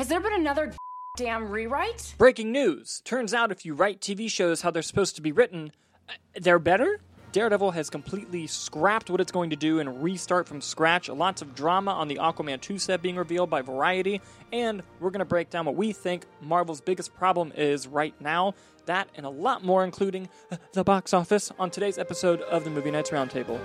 [0.00, 0.72] Has there been another
[1.18, 2.14] damn rewrite?
[2.16, 3.02] Breaking news.
[3.04, 5.72] Turns out if you write TV shows how they're supposed to be written,
[6.08, 7.00] uh, they're better?
[7.32, 11.10] Daredevil has completely scrapped what it's going to do and restart from scratch.
[11.10, 14.22] Lots of drama on the Aquaman 2 set being revealed by Variety,
[14.54, 18.54] and we're going to break down what we think Marvel's biggest problem is right now.
[18.86, 22.70] That and a lot more, including uh, the box office, on today's episode of the
[22.70, 23.60] Movie Knights Roundtable.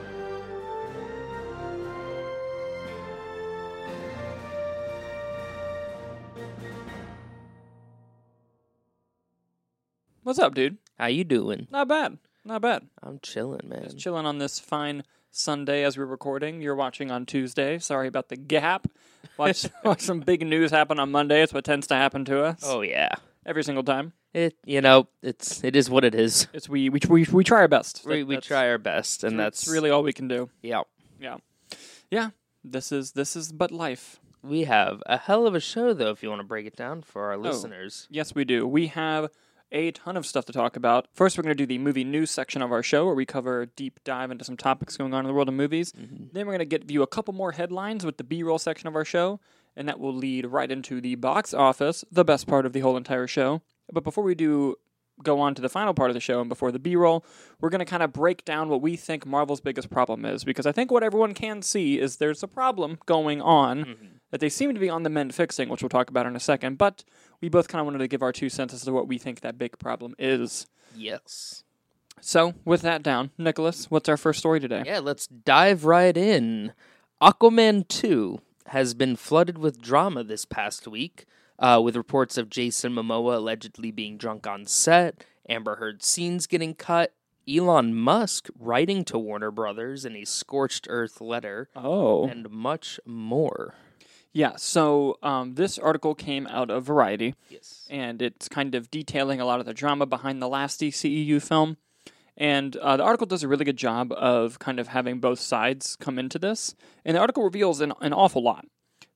[10.25, 10.79] What's up, dude?
[10.97, 11.67] How you doing?
[11.69, 12.17] Not bad.
[12.43, 12.87] Not bad.
[13.03, 13.83] I'm chilling, man.
[13.83, 16.61] Just chilling on this fine Sunday as we're recording.
[16.63, 17.77] You're watching on Tuesday.
[17.77, 18.87] Sorry about the gap.
[19.37, 21.43] Watch, watch some big news happen on Monday.
[21.43, 23.09] It's what tends to happen to us Oh yeah.
[23.45, 24.13] every single time.
[24.33, 26.47] It you know it's it is what it is.
[26.53, 28.03] It's we we we, we try our best.
[28.03, 30.49] We That- we that's- try our best, and that's that's really all we can do.
[30.63, 30.81] yeah.
[31.19, 31.37] Yeah,
[32.09, 32.31] yeah.
[32.63, 34.19] This is this is but life.
[34.41, 36.09] We have a hell of a show though.
[36.09, 38.65] If you want to break it down for our oh, listeners, Yes, we do.
[38.65, 39.29] We have
[39.71, 41.07] a ton of stuff to talk about.
[41.13, 43.61] First, we're going to do the movie news section of our show, where we cover
[43.61, 45.91] a deep dive into some topics going on in the world of movies.
[45.93, 46.25] Mm-hmm.
[46.33, 48.95] Then we're going to get you a couple more headlines with the B-roll section of
[48.95, 49.39] our show,
[49.75, 52.97] and that will lead right into the box office, the best part of the whole
[52.97, 53.61] entire show.
[53.91, 54.75] But before we do
[55.23, 57.25] go on to the final part of the show and before the B-roll,
[57.61, 60.65] we're going to kind of break down what we think Marvel's biggest problem is because
[60.65, 64.05] I think what everyone can see is there's a problem going on mm-hmm.
[64.31, 66.39] that they seem to be on the mend fixing, which we'll talk about in a
[66.39, 67.03] second, but
[67.41, 69.41] we both kind of wanted to give our two cents as to what we think
[69.41, 70.67] that big problem is.
[70.95, 71.63] yes,
[72.21, 74.83] So, with that down, Nicholas, what's our first story today?
[74.85, 74.99] yeah.
[74.99, 76.73] Let's dive right in.
[77.21, 81.25] Aquaman two has been flooded with drama this past week,
[81.59, 86.73] uh, with reports of Jason Momoa allegedly being drunk on set, Amber Heard scenes getting
[86.75, 87.13] cut,
[87.47, 92.27] Elon Musk writing to Warner Brothers in a scorched earth letter, Oh.
[92.27, 93.75] and much more.
[94.33, 97.87] Yeah, so um, this article came out of Variety, Yes.
[97.89, 101.77] and it's kind of detailing a lot of the drama behind the last DCEU film.
[102.35, 105.95] And uh, the article does a really good job of kind of having both sides
[105.95, 106.75] come into this.
[107.05, 108.65] And the article reveals an, an awful lot.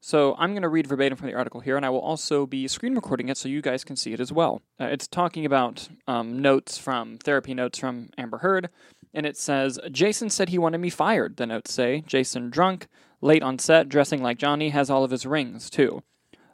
[0.01, 2.67] So I'm going to read verbatim from the article here, and I will also be
[2.67, 4.61] screen recording it so you guys can see it as well.
[4.79, 8.69] Uh, it's talking about um, notes from therapy notes from Amber Heard,
[9.13, 11.35] and it says Jason said he wanted me fired.
[11.35, 12.87] The notes say Jason drunk,
[13.21, 16.01] late on set, dressing like Johnny, has all of his rings too.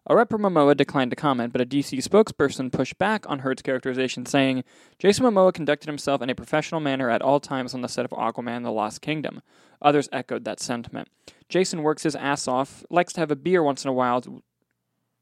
[0.07, 3.63] A rep from Momoa declined to comment, but a DC spokesperson pushed back on Heard's
[3.63, 4.63] characterization, saying
[4.99, 8.11] Jason Momoa conducted himself in a professional manner at all times on the set of
[8.11, 9.41] Aquaman The Lost Kingdom.
[9.81, 11.09] Others echoed that sentiment.
[11.49, 14.23] Jason works his ass off, likes to have a beer once in a while,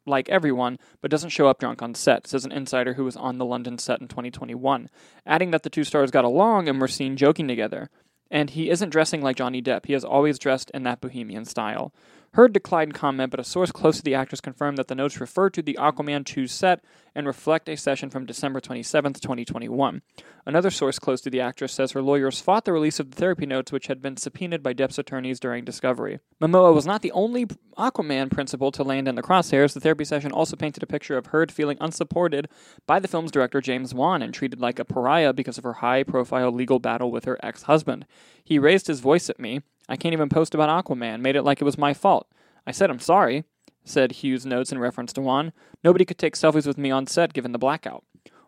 [0.06, 3.38] like everyone, but doesn't show up drunk on set, says an insider who was on
[3.38, 4.89] the London set in 2021,
[5.25, 7.89] adding that the two stars got along and were seen joking together.
[8.31, 11.94] And he isn't dressing like Johnny Depp, he has always dressed in that bohemian style.
[12.33, 15.51] Heard declined comment, but a source close to the actress confirmed that the notes refer
[15.51, 16.83] to the Aquaman 2 set
[17.13, 20.01] and reflect a session from December 27, 2021.
[20.44, 23.45] Another source close to the actress says her lawyers fought the release of the therapy
[23.45, 26.21] notes, which had been subpoenaed by Depp's attorneys during discovery.
[26.41, 27.45] Momoa was not the only
[27.77, 29.75] Aquaman principal to land in the crosshairs.
[29.75, 32.50] The therapy session also painted a picture of Heard feeling unsupported
[32.88, 36.01] by the film's director James Wan and treated like a pariah because of her high
[36.01, 38.07] profile legal battle with her ex husband.
[38.44, 39.61] He raised his voice at me.
[39.93, 42.27] I can't even post about Aquaman, made it like it was my fault.
[42.65, 43.43] I said I'm sorry,
[43.85, 45.53] said Hughes' notes in reference to Wan.
[45.83, 48.03] Nobody could take selfies with me on set given the blackout.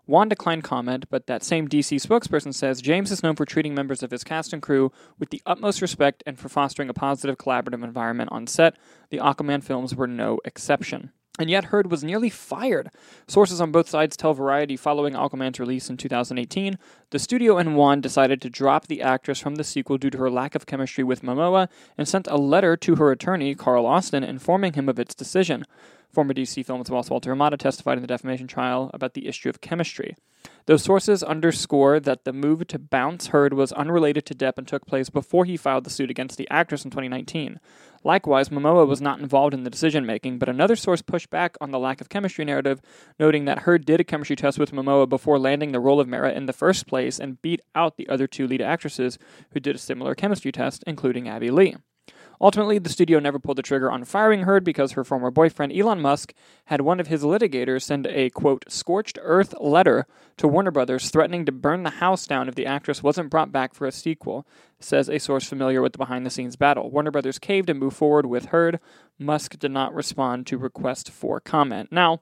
[0.07, 4.01] Wan declined comment, but that same DC spokesperson says James is known for treating members
[4.01, 7.83] of his cast and crew with the utmost respect and for fostering a positive collaborative
[7.83, 8.75] environment on set.
[9.11, 11.11] The Aquaman films were no exception.
[11.37, 12.89] And yet, Heard was nearly fired.
[13.27, 16.77] Sources on both sides tell Variety following Aquaman's release in 2018,
[17.09, 20.29] the studio and Wan decided to drop the actress from the sequel due to her
[20.29, 24.73] lack of chemistry with Momoa and sent a letter to her attorney, Carl Austin, informing
[24.73, 25.65] him of its decision.
[26.15, 29.59] Former DC Films boss Walter Hamada testified in the defamation trial about the issue of
[29.59, 30.15] chemistry.
[30.65, 34.85] Those sources underscore that the move to bounce Heard was unrelated to Depp and took
[34.85, 37.59] place before he filed the suit against the actress in 2019.
[38.05, 41.71] Likewise, Momoa was not involved in the decision making, but another source pushed back on
[41.71, 42.79] the lack of chemistry narrative,
[43.19, 46.31] noting that Heard did a chemistry test with Momoa before landing the role of Mera
[46.31, 49.17] in the first place and beat out the other two lead actresses
[49.53, 51.77] who did a similar chemistry test, including Abbey Lee.
[52.41, 56.01] Ultimately, the studio never pulled the trigger on firing Heard because her former boyfriend, Elon
[56.01, 56.33] Musk,
[56.65, 60.05] had one of his litigators send a, quote, scorched earth letter
[60.37, 63.73] to Warner Brothers threatening to burn the house down if the actress wasn't brought back
[63.73, 64.45] for a sequel,
[64.79, 66.91] says a source familiar with the behind the scenes battle.
[66.91, 68.79] Warner Brothers caved and moved forward with Heard.
[69.17, 71.91] Musk did not respond to request for comment.
[71.91, 72.21] Now,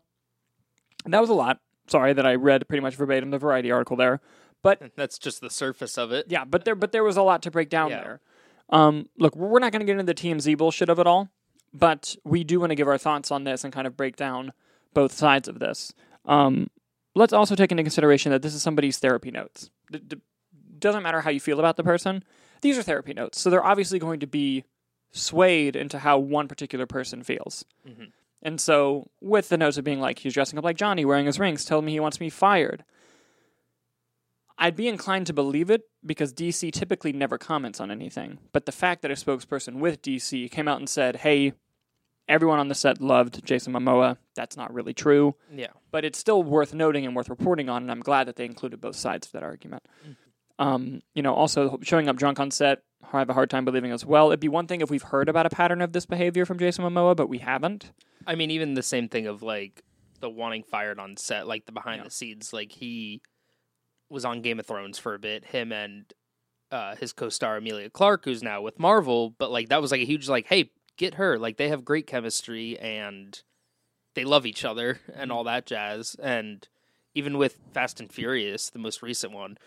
[1.06, 1.60] that was a lot.
[1.88, 4.22] Sorry that I read pretty much verbatim the Variety article there.
[4.62, 6.28] But That's just the surface of it.
[6.30, 8.02] yeah, but there but there was a lot to break down Yeah.
[8.04, 8.22] there.
[8.74, 11.30] Um, look, we're not going to get into the TMZ bullshit of it all,
[11.74, 14.52] but we do want to give our thoughts on this and kind of break down
[14.94, 15.94] both sides of this.
[16.26, 16.68] Um,
[17.16, 19.70] let's also take into consideration that this is somebody's therapy notes.
[19.94, 20.18] It d-
[20.80, 22.24] doesn't matter how you feel about the person;
[22.62, 24.64] these are therapy notes, so they're obviously going to be
[25.12, 27.64] swayed into how one particular person feels.
[27.88, 28.12] Mhm.
[28.42, 31.40] And so, with the notes of being like he's dressing up like Johnny, wearing his
[31.40, 32.84] rings, telling me he wants me fired.
[34.58, 38.38] I'd be inclined to believe it because DC typically never comments on anything.
[38.52, 41.54] But the fact that a spokesperson with DC came out and said, hey,
[42.28, 45.36] everyone on the set loved Jason Momoa, that's not really true.
[45.54, 45.68] Yeah.
[45.92, 48.80] But it's still worth noting and worth reporting on, and I'm glad that they included
[48.80, 49.84] both sides of that argument.
[50.60, 53.92] Um, you know, also showing up drunk on set, I have a hard time believing
[53.92, 54.28] as well.
[54.30, 56.86] It'd be one thing if we've heard about a pattern of this behavior from Jason
[56.86, 57.92] Momoa, but we haven't.
[58.28, 59.84] I mean, even the same thing of like
[60.20, 62.04] the wanting fired on set, like the behind Yeah.
[62.06, 62.54] the scenes.
[62.54, 63.22] Like he
[64.10, 66.12] was on Game of Thrones for a bit, him and
[66.72, 69.34] uh, his co-star Emilia Clarke, who's now with Marvel.
[69.38, 71.38] But like that was like a huge like, hey, get her.
[71.40, 73.42] Like they have great chemistry and
[74.16, 76.16] they love each other and all that jazz.
[76.22, 76.68] And
[77.16, 79.58] even with Fast and Furious, the most recent one,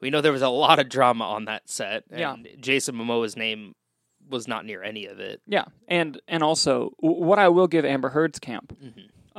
[0.00, 2.04] we know there was a lot of drama on that set.
[2.10, 2.52] And Yeah.
[2.60, 3.74] Jason Momoa's name
[4.28, 5.40] was not near any of it.
[5.46, 8.76] Yeah, and and also w- what I will give Amber Heard's camp,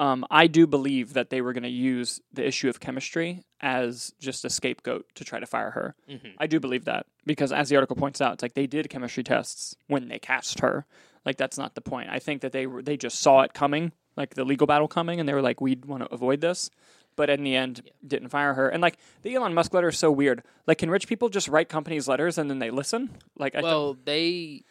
[0.02, 4.14] um, I do believe that they were going to use the issue of chemistry as
[4.20, 5.96] just a scapegoat to try to fire her.
[6.10, 6.34] Mhm.
[6.40, 9.24] I do believe that because, as the article points out, it's like they did chemistry
[9.24, 10.86] tests when they cast her.
[11.24, 12.10] Like that's not the point.
[12.10, 15.20] I think that they were, they just saw it coming, like the legal battle coming,
[15.20, 16.70] and they were like, we want to avoid this.
[17.16, 18.70] But in the end, didn't fire her.
[18.70, 20.42] And like the Elon Musk letter is so weird.
[20.66, 23.18] Like, can rich people just write companies letters and then they listen?
[23.38, 24.64] Like, I Well, they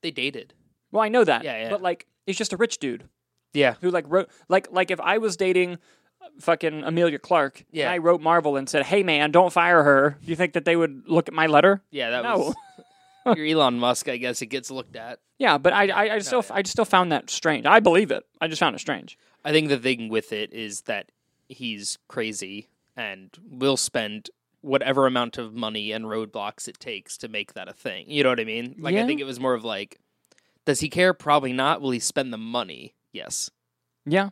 [0.00, 0.54] they dated.
[0.92, 1.44] well, I know that.
[1.44, 1.70] Yeah, yeah.
[1.70, 3.04] But like, he's just a rich dude
[3.52, 3.74] Yeah.
[3.80, 5.74] who like wrote like like if I was dating
[6.20, 7.84] uh, fucking Emilia Clarke Yeah.
[7.86, 10.64] and I wrote Marvel and said, "Hey man, don't fire her." Do you think that
[10.64, 11.82] they would look at my letter?
[11.90, 12.54] Yeah, that No.
[13.26, 14.08] was your Elon Musk.
[14.08, 15.18] I guess it gets looked at.
[15.38, 17.66] Yeah, but I I, I still I just still found that strange.
[17.66, 18.24] I believe it.
[18.40, 19.18] I just found it strange.
[19.44, 21.10] I think the thing with it is that
[21.48, 24.30] he's crazy and will spend
[24.60, 28.04] whatever amount of money and roadblocks it takes to make that a thing.
[28.10, 28.74] You know what I mean?
[28.80, 29.04] Like Yeah.
[29.04, 30.00] I think it was more of like,
[30.64, 31.14] does he care?
[31.14, 31.80] Probably not.
[31.80, 32.94] Will he spend the money?
[33.18, 33.50] Yes.
[34.06, 34.30] Yeah,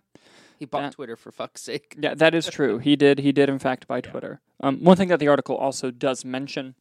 [0.58, 0.90] He bought Yeah.
[0.90, 1.96] Twitter for fuck's sake.
[1.98, 2.78] yeah, that is true.
[2.78, 3.18] He did.
[3.18, 4.40] He did in fact buy Twitter.
[4.60, 6.74] Um, one thing that the article also does mention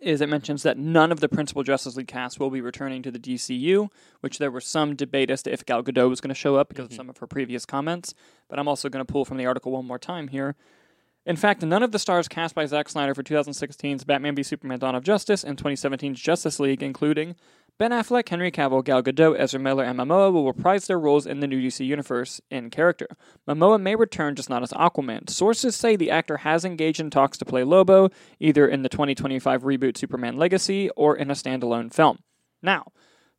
[0.00, 3.10] is it mentions that none of the principal Justice League cast will be returning to
[3.10, 3.88] the DCU,
[4.20, 6.68] which there was some debate as to if Gal Gadot was going to show up
[6.68, 8.12] because of some of her previous comments.
[8.50, 10.56] But I'm also going to pull from the article one more time here.
[11.24, 14.78] In fact, none of the stars cast by Zack Snyder for 2016's Batman v Superman
[14.80, 17.34] Dawn of Justice and 2017's Justice League, including
[17.76, 21.40] Ben Affleck, Henry Cavill, Gal Gadot, Ezra Miller, and Momoa, will reprise their roles in
[21.40, 23.08] the new DC universe in character.
[23.48, 25.28] Momoa may return, just not as Aquaman.
[25.28, 29.64] Sources say the actor has engaged in talks to play Lobo, either in the 2025
[29.64, 32.20] reboot Superman Legacy or in a standalone film.
[32.62, 32.92] Now,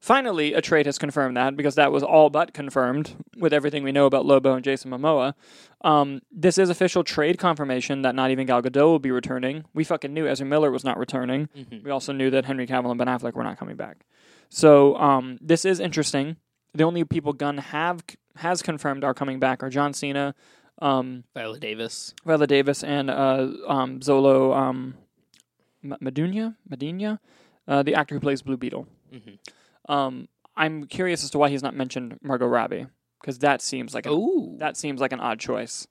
[0.05, 3.91] finally, a trade has confirmed that because that was all but confirmed with everything we
[3.91, 5.33] know about Lobo and Jason Momoa.
[5.81, 9.65] Um, this is official trade confirmation that not even Gal Gadot will be returning.
[9.73, 11.49] We fucking knew Ezra Miller was not returning.
[11.83, 14.05] We also knew that Henry Cavill and Ben Affleck were not coming back.
[14.49, 16.37] So um, this is interesting.
[16.75, 18.03] The only people Gunn have
[18.35, 20.35] has confirmed are coming back are John Cena,
[20.81, 22.13] um, Viola Davis.
[22.25, 24.95] Viola Davis, and uh, um, Xolo um,
[25.83, 27.19] M- Medunia,
[27.67, 28.85] uh, the actor who plays Blue Beetle.
[29.11, 29.39] Mhm.
[29.87, 32.87] Um, I'm curious as to why he's not mentioned Margot Robbie
[33.21, 34.55] because that seems like an, Ooh.
[34.59, 35.87] that seems like an odd choice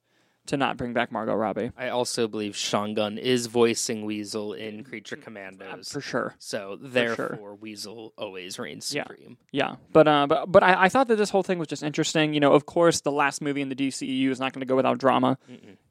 [0.47, 4.85] to not bring back Margot Robbie I also believe Sean Gunn is voicing Weasel in
[4.85, 5.91] Creature Commandos.
[5.91, 6.35] for sure.
[6.39, 9.05] so therefore, Weasel always reigns Yeah.
[9.05, 9.39] supreme.
[9.53, 12.35] Yeah, but uh, but but I, I thought that this whole thing was just interesting.
[12.35, 14.77] You know, of course, the last movie in the DCEU is not going to go
[14.77, 15.39] without drama,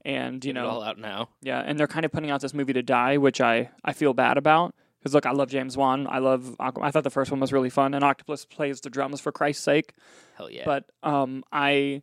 [0.05, 1.29] and you Get it all know, out now.
[1.41, 4.13] yeah, and they're kind of putting out this movie to die, which I I feel
[4.13, 6.07] bad about because look, I love James Wan.
[6.09, 8.89] I love Aqu- I thought the first one was really fun, and Octopus plays the
[8.89, 9.93] drums for Christ's sake.
[10.37, 10.63] Hell yeah.
[10.65, 12.01] But um, I,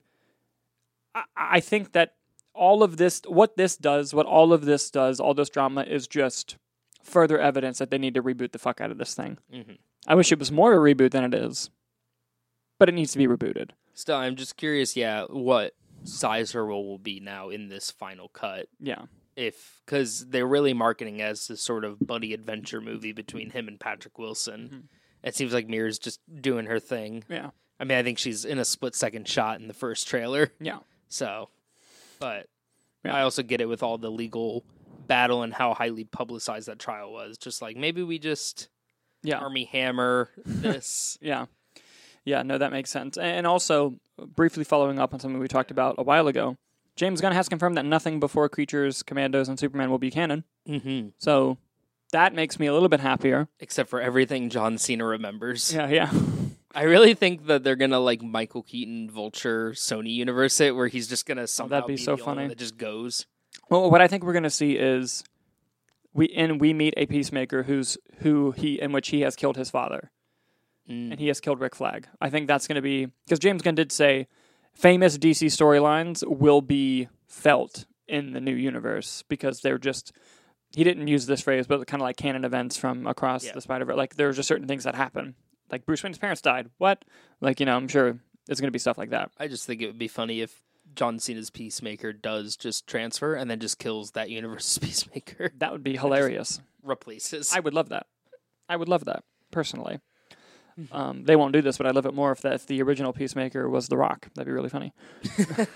[1.15, 2.15] I I think that
[2.55, 6.07] all of this, what this does, what all of this does, all this drama is
[6.07, 6.57] just
[7.03, 9.39] further evidence that they need to reboot the fuck out of this thing.
[9.53, 9.79] Mhm.
[10.07, 11.71] I wish it was more of a reboot than it is,
[12.79, 13.71] but it needs to be rebooted.
[13.95, 14.97] Still, I'm just curious.
[14.97, 18.69] Yeah, what size her role will be now in this final cut?
[18.79, 19.03] Yeah,
[19.41, 23.81] If because they're really marketing as this sort of buddy adventure movie between him and
[23.81, 24.61] Patrick Wilson.
[24.67, 24.81] Mm-hmm.
[25.23, 27.25] It seems like Mera's just doing her thing.
[27.29, 30.53] yeah, I mean, I think she's in a split second shot in the first trailer.
[30.61, 30.79] yeah,
[31.09, 31.49] So,
[32.19, 32.47] but
[33.05, 33.15] Yeah.
[33.17, 34.65] I also get it with all the legal
[35.07, 37.39] battle and how highly publicized that trial was.
[37.39, 38.69] Just like maybe we just
[39.23, 41.19] yeah, Armie Hammer this.
[41.23, 41.47] yeah,
[42.25, 42.43] yeah.
[42.43, 43.19] No, that makes sense.
[43.19, 43.97] And also,
[44.37, 46.57] briefly following up on something we talked about a while ago,
[46.97, 50.45] James Gunn has confirmed that nothing before Creatures, Commandos, and Superman will be canon.
[50.67, 51.57] hmm So
[52.13, 53.49] that makes me a little bit happier.
[53.59, 55.73] Except for everything John Cena remembers.
[55.73, 56.11] Yeah, yeah.
[56.75, 61.09] I really think that they're gonna like Michael Keaton Vulture Sony universe it, where he's
[61.09, 62.49] just gonna somehow be so the only one funny.
[62.49, 63.27] that just goes.
[63.69, 65.25] Well, what I think we're going to see is
[66.13, 69.71] we and we meet a peacemaker who's who he in which he has killed his
[69.71, 70.11] father,
[70.89, 71.11] Mm.
[71.13, 72.09] and he has killed Rick Flag.
[72.21, 74.27] I think that's going to be because James Gunn did say
[74.81, 80.13] famous DC storylines will be felt in the new universe because they're just.
[80.73, 83.53] He didn't use this phrase, but kind of like canon events from across Yeah.
[83.55, 83.97] the Spider Verse.
[83.97, 85.35] Like there's just certain things that happen.
[85.71, 86.71] Like Bruce Wayne's parents died.
[86.79, 87.05] What?
[87.41, 89.31] Like you know, I'm sure there's going to be stuff like that.
[89.39, 90.63] I just think it would be funny if
[90.95, 95.51] John Cena's Peacemaker does just transfer and then just kills that universe's Peacemaker.
[95.59, 96.61] That would be hilarious.
[96.85, 97.53] Replaces.
[97.53, 98.07] I would love that.
[98.69, 99.99] I would love that personally.
[100.93, 103.13] Um, they won't do this, but I'd love it more if that if the original
[103.13, 104.29] Peacemaker was The Rock.
[104.35, 104.93] That'd be really funny.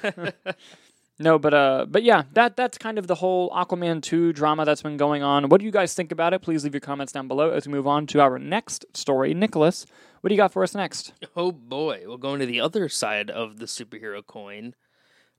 [1.18, 4.82] no, but uh, but yeah, that that's kind of the whole Aquaman two drama that's
[4.82, 5.49] been going on.
[5.49, 6.42] What do you guys think about it?
[6.42, 9.34] Please leave your comments down below as we move on to our next story.
[9.34, 9.87] Nicholas,
[10.20, 11.12] what do you got for us next?
[11.37, 14.75] Oh boy, we'll go into the other side of the superhero coin.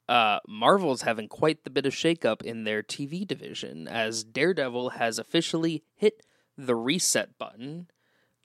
[0.08, 5.18] Uh, Marvel's having quite the bit of shakeup in their TV division as Daredevil has
[5.18, 6.24] officially hit
[6.58, 7.88] the reset button.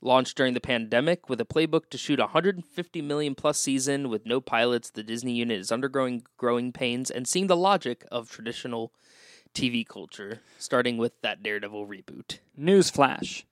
[0.03, 4.41] Launched during the pandemic with a playbook to shoot 150 million plus season with no
[4.41, 8.93] pilots, the Disney unit is undergoing growing pains and seeing the logic of traditional
[9.55, 12.39] TV culture, starting with that Daredevil reboot.
[12.59, 13.45] Newsflash.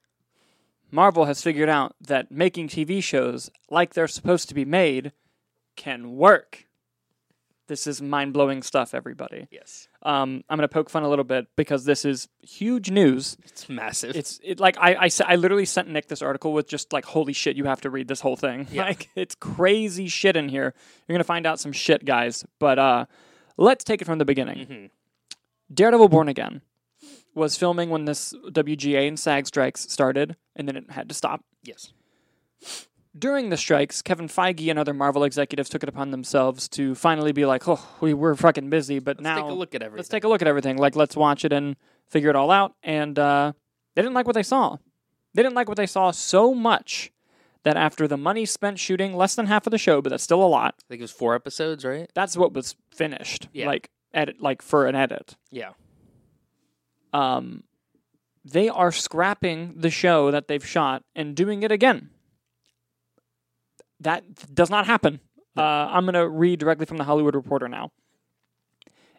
[0.91, 5.13] Marvel has figured out that making TV shows like they're supposed to be made
[5.77, 6.65] can work.
[7.69, 9.47] This is mind blowing stuff, everybody.
[9.51, 13.37] Yes, Um, I'm going to poke fun a little bit because this is huge news.
[13.45, 14.17] it's massive.
[14.17, 17.33] It's it, like I, I, I literally sent Nick this article with just like, holy
[17.35, 18.67] shit, you have to read this whole thing.
[18.73, 18.85] Yeah.
[18.89, 20.73] Like, it's crazy shit in here.
[21.07, 22.45] You're going to find out some shit, guys.
[22.59, 23.05] But uh,
[23.59, 24.67] let's take it from the beginning.
[24.67, 24.91] Mhm.
[25.73, 26.63] Daredevil Born Again
[27.35, 31.45] was filming when this WGA and SAG strikes started, and then it had to stop.
[31.63, 31.93] yes.
[33.19, 37.33] During the strikes, Kevin Feige and other Marvel executives took it upon themselves to finally
[37.33, 39.83] be like, "Oh, we were fucking busy, but now Let's now take a look at
[39.83, 39.99] everything.
[39.99, 40.77] let's take a look at everything.
[40.77, 43.53] Like, let's watch it and figure it all out." And uh,
[43.95, 44.77] they didn't like what they saw.
[45.35, 47.11] They didn't like what they saw so much
[47.65, 50.43] that after the money spent shooting less than half of the show, but that's still
[50.43, 50.75] a lot.
[50.79, 52.11] I think it was four episodes, right?
[52.15, 53.49] That's what was finished.
[53.53, 53.67] Yeah.
[53.67, 55.37] Like edit, like for an edit.
[55.51, 55.71] Yeah.
[57.13, 57.65] um,
[58.45, 62.11] they are scrapping the show that they've shot and doing it again.
[64.01, 65.21] That does not happen.
[65.57, 67.91] Uh, I'm going to read directly from the Hollywood Reporter now.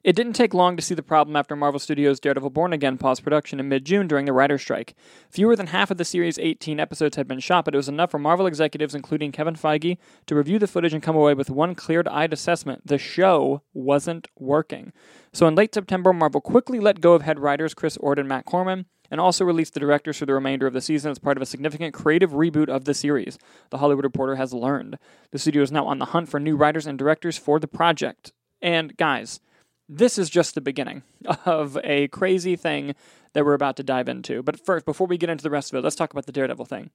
[0.01, 3.21] It didn't take long to see the problem after Marvel Studios' Daredevil Born Again paused
[3.21, 4.95] production in mid June during the writer's strike.
[5.29, 8.11] Fewer than half of the series' 18 episodes had been shot, but it was enough
[8.11, 11.75] for Marvel executives, including Kevin Feige, to review the footage and come away with one
[11.75, 14.93] cleared eyed assessment the show wasn't working.
[15.33, 18.45] So in late September, Marvel quickly let go of head writers Chris Ord and Matt
[18.45, 21.41] Corman, and also released the directors for the remainder of the season as part of
[21.41, 23.37] a significant creative reboot of the series.
[23.69, 24.97] The Hollywood Reporter has learned.
[25.31, 28.31] The studio is now on the hunt for new writers and directors for the project.
[28.61, 29.39] And guys,
[29.87, 31.03] this is just the beginning
[31.45, 32.95] of a crazy thing
[33.33, 34.41] that we're about to dive into.
[34.43, 36.65] But first, before we get into the rest of it, let's talk about the Daredevil
[36.65, 36.91] thing.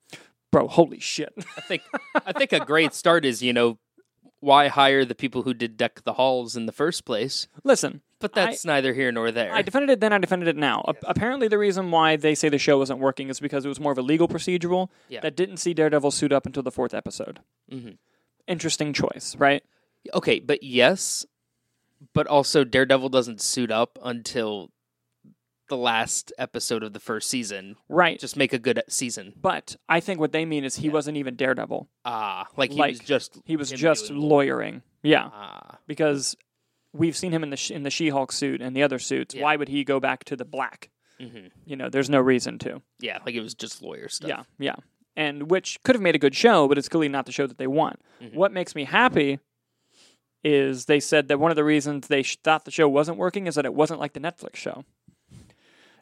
[0.50, 1.32] Bro, holy shit.
[1.56, 1.82] I think
[2.26, 3.78] I think a great start is you know
[4.44, 7.48] why hire the people who did deck the halls in the first place.
[7.64, 9.52] Listen, But that's neither here nor there.
[9.52, 10.84] I defended it then, I defended it now.
[10.86, 13.80] A- apparently, the reason why they say the show wasn't working is because it was
[13.80, 15.20] more of a legal procedural Yeah.
[15.20, 17.40] that didn't see Daredevil suit up until the fourth episode.
[17.72, 17.96] Mhm.
[18.46, 19.62] Interesting choice, right?
[20.12, 21.24] okay, but yes,
[22.12, 24.70] but also Daredevil doesn't suit up until
[25.68, 27.76] the last episode of the first season.
[27.88, 28.18] Right.
[28.20, 29.32] Just make a good season.
[29.40, 31.88] but I think what they mean is he wasn't even Daredevil.
[32.04, 34.82] Ah, like he Like, was just He was just lawyering.
[35.02, 36.36] Yeah, Ah, because
[36.92, 39.34] we've seen him in the sh- in the She-Hulk suit and the other suits.
[39.34, 39.42] Yeah.
[39.42, 40.90] Why would he go back to the black?
[41.20, 41.50] mhm.
[41.64, 42.82] You know, there's no reason to.
[43.00, 44.28] yeah, like it was just lawyer stuff.
[44.28, 44.76] Yeah, yeah.
[45.16, 47.56] And which could have made a good show, but it's clearly not the show that
[47.58, 48.00] they want.
[48.20, 48.34] Mhm.
[48.34, 49.38] What makes me happy
[50.42, 53.46] is they said that one of the reasons they sh- thought the show wasn't working
[53.46, 54.84] is that it wasn't like the Netflix show.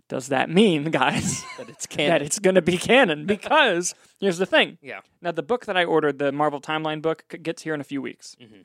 [0.09, 3.25] Does that mean, guys, But it's that it's going to be canon?
[3.33, 4.79] Because here's the thing.
[4.83, 5.01] yeah.
[5.23, 8.03] Now, the book that I ordered, the Marvel Timeline book, gets here in a few
[8.03, 8.37] weeks.
[8.41, 8.65] Mhm.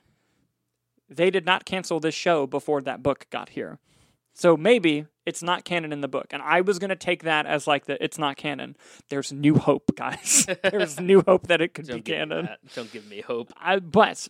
[1.10, 3.80] They did not cancel this show before that book got here.
[4.34, 6.28] So maybe it's not canon in the book.
[6.32, 8.76] And I was going to take that as like the it's not canon.
[9.10, 10.46] There's new hope, guys.
[10.64, 12.50] There's new hope that it could Don't be canon.
[12.76, 13.52] Don't give me hope.
[13.58, 14.28] I, but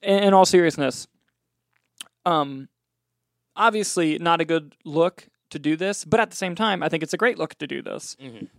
[0.00, 1.06] in all seriousness,
[2.24, 2.68] um,
[3.56, 7.02] obviously not a good look to do this, but at the same time, I think
[7.02, 8.16] it's a great look to do this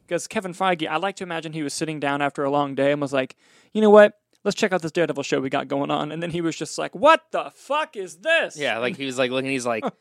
[0.07, 0.87] because Kevin Feige.
[0.87, 3.35] I like to imagine he was sitting down after a long day and was like,
[3.73, 4.13] you know what?
[4.45, 6.77] Let's check out this Daredevil show we got going on, and then he was just
[6.77, 9.49] like, "What the fuck is this?" Yeah, like he was like looking.
[9.51, 9.91] He's like, all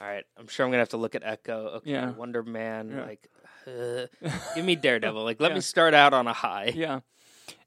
[0.00, 1.66] right, I'm sure I'm gonna have to look at Echo.
[1.78, 2.10] Okay, Yeah.
[2.12, 2.90] Wonder Man.
[2.90, 3.04] Yeah.
[3.04, 3.28] Like,
[3.66, 5.24] uh, give me Daredevil.
[5.24, 5.56] Like, let Yeah.
[5.56, 6.72] me start out on a high.
[6.76, 7.00] yeah.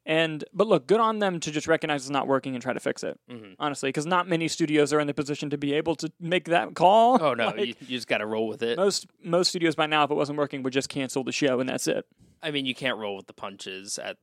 [0.06, 2.80] And but look, good on them to just recognize it's not working and try to
[2.80, 3.20] fix it.
[3.30, 3.56] Mhm.
[3.60, 6.74] Honestly, because not many studios are in the position to be able to make that
[6.74, 7.22] call.
[7.22, 8.78] Oh no, Like, you, you just got to roll with it.
[8.78, 11.70] most most studios by now, if it wasn't working, would just cancel the show and
[11.70, 12.06] that's it.
[12.42, 14.18] I mean, you can't roll with the punches at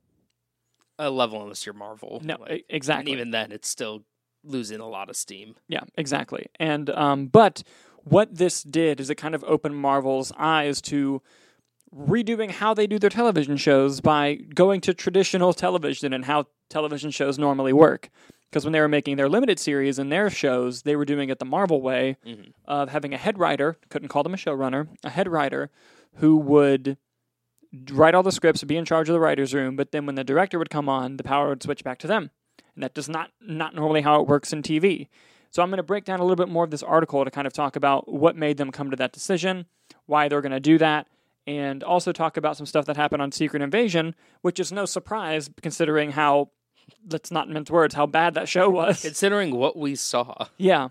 [0.99, 2.21] a level unless you're Marvel.
[2.25, 3.13] No, Like, exactly.
[3.13, 4.03] And even then, it's still
[4.43, 5.55] losing a lot of steam.
[5.69, 6.47] Yeah, exactly.
[6.59, 7.63] And um, but
[8.03, 11.23] what this did is it kind of opened Marvel's eyes to
[11.95, 17.11] redoing how they do their television shows by going to traditional television and how television
[17.11, 18.11] shows normally work.
[18.51, 21.39] Because when they were making their limited series and their shows, they were doing it
[21.39, 22.53] the Marvel way Mhm.
[22.67, 25.71] of having a head writer, couldn't call them a showrunner, a head writer
[26.15, 26.97] who would
[27.91, 30.25] write all the scripts, be in charge of the writer's room, but then when the
[30.25, 32.31] director would come on, the power would switch back to them.
[32.75, 35.09] And that does not not normally how it works in TV.
[35.51, 37.47] So I'm going to break down a little bit more of this article to kind
[37.47, 39.67] of talk about what made them come to that decision,
[40.07, 41.07] why they're going to do that,
[41.49, 45.49] and also talk about some stuff that happened on Secret Invasion, which is no surprise
[45.63, 46.51] considering how
[47.11, 49.01] let's not mince words how bad that show was.
[49.01, 50.89] Considering what we saw, Yeah.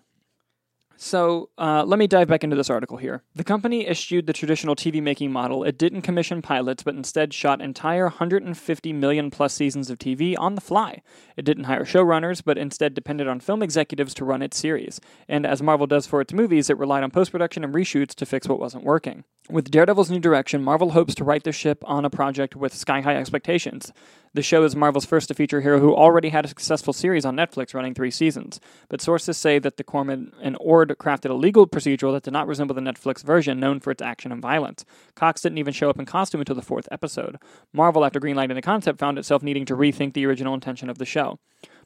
[0.99, 3.21] So uh, let me dive back into this article here.
[3.35, 5.63] The company eschewed the traditional TV making model.
[5.63, 10.55] It didn't commission pilots, but instead shot entire 150 million plus seasons of TV on
[10.55, 11.03] the fly.
[11.37, 14.99] It didn't hire showrunners, but instead depended on film executives to run its series.
[15.27, 18.25] And as Marvel does for its movies, it relied on post production and reshoots to
[18.25, 19.23] fix what wasn't working.
[19.49, 22.99] With Daredevil's new direction, Marvel hopes to right the ship on a project with sky
[22.99, 23.93] high expectations.
[24.37, 27.25] The show is Marvel's first to feature a hero who already had a successful series
[27.25, 28.59] on Netflix running three seasons.
[28.87, 32.45] But sources say that the Corman and Ord crafted a legal procedural that did not
[32.45, 34.85] resemble the Netflix version, known for its action and violence.
[35.15, 37.37] Cox didn't even show up in costume until the fourth episode.
[37.73, 41.03] Marvel, after greenlighting the concept, found itself needing to rethink the original intention of the
[41.05, 41.39] show.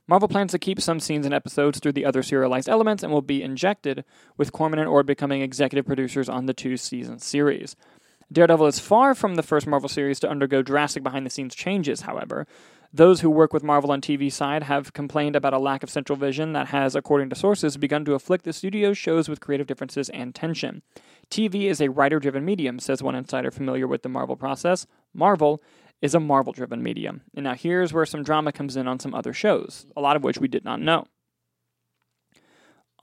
[0.06, 3.22] Marvel plans to keep some scenes and episodes through the other serialized elements and will
[3.22, 4.04] be injected,
[4.36, 7.78] with Corman and Ord becoming executive producers on the two season series.
[8.32, 12.02] Daredevil is far from the first Marvel series to undergo drastic behind the scenes changes,
[12.02, 12.48] however.
[12.94, 16.18] Those who work with Marvel on TV side have complained about a lack of central
[16.18, 20.10] vision that has, according to sources, begun to afflict the studio's shows with creative differences
[20.10, 20.82] and tension.
[21.30, 24.88] TV is a writer driven medium, says one insider familiar with the Marvel process.
[25.14, 25.62] Marvel
[26.02, 27.22] is a Marvel driven medium.
[27.36, 30.24] And now here's where some drama comes in on some other shows, a lot of
[30.24, 31.06] which we did not know.